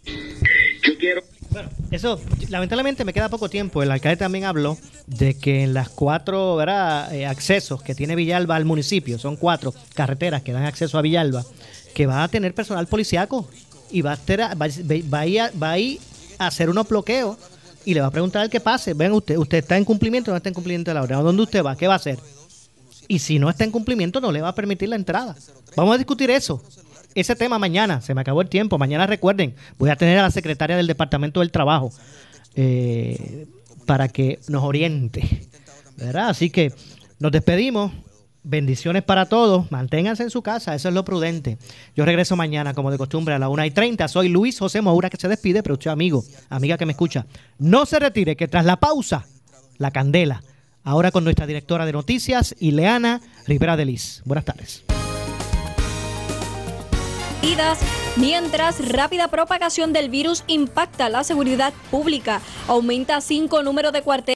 [0.82, 3.82] Yo quiero bueno, eso lamentablemente me queda poco tiempo.
[3.82, 6.60] El alcalde también habló de que en las cuatro.
[6.62, 11.44] Eh, accesos que tiene Villalba al municipio, son cuatro carreteras que dan acceso a Villalba,
[11.94, 13.48] que va a tener personal policiaco
[13.90, 15.98] y va a, va a ir
[16.38, 17.36] a hacer unos bloqueos
[17.90, 18.94] y le va a preguntar al que pase.
[18.94, 21.22] Ven usted, ¿usted está en cumplimiento o no está en cumplimiento de la orden?
[21.22, 21.76] ¿Dónde usted va?
[21.76, 22.18] ¿Qué va a hacer?
[23.08, 25.34] Y si no está en cumplimiento, no le va a permitir la entrada.
[25.76, 26.62] Vamos a discutir eso
[27.14, 28.00] ese tema mañana.
[28.00, 28.78] Se me acabó el tiempo.
[28.78, 31.92] Mañana recuerden, voy a tener a la secretaria del Departamento del Trabajo
[32.54, 33.46] eh,
[33.86, 35.48] para que nos oriente.
[35.96, 36.28] ¿Verdad?
[36.28, 36.72] Así que
[37.18, 37.92] nos despedimos.
[38.42, 39.70] Bendiciones para todos.
[39.70, 40.74] Manténganse en su casa.
[40.74, 41.58] Eso es lo prudente.
[41.94, 44.08] Yo regreso mañana, como de costumbre, a la 1 y 30.
[44.08, 47.26] Soy Luis José Moura que se despide, pero usted, amigo, amiga que me escucha,
[47.58, 49.26] no se retire, que tras la pausa,
[49.78, 50.42] la candela.
[50.82, 54.22] Ahora con nuestra directora de noticias, Ileana Rivera de Liz.
[54.24, 54.84] Buenas tardes.
[58.16, 64.20] Mientras rápida propagación del virus impacta la seguridad pública, aumenta cinco números de cuartel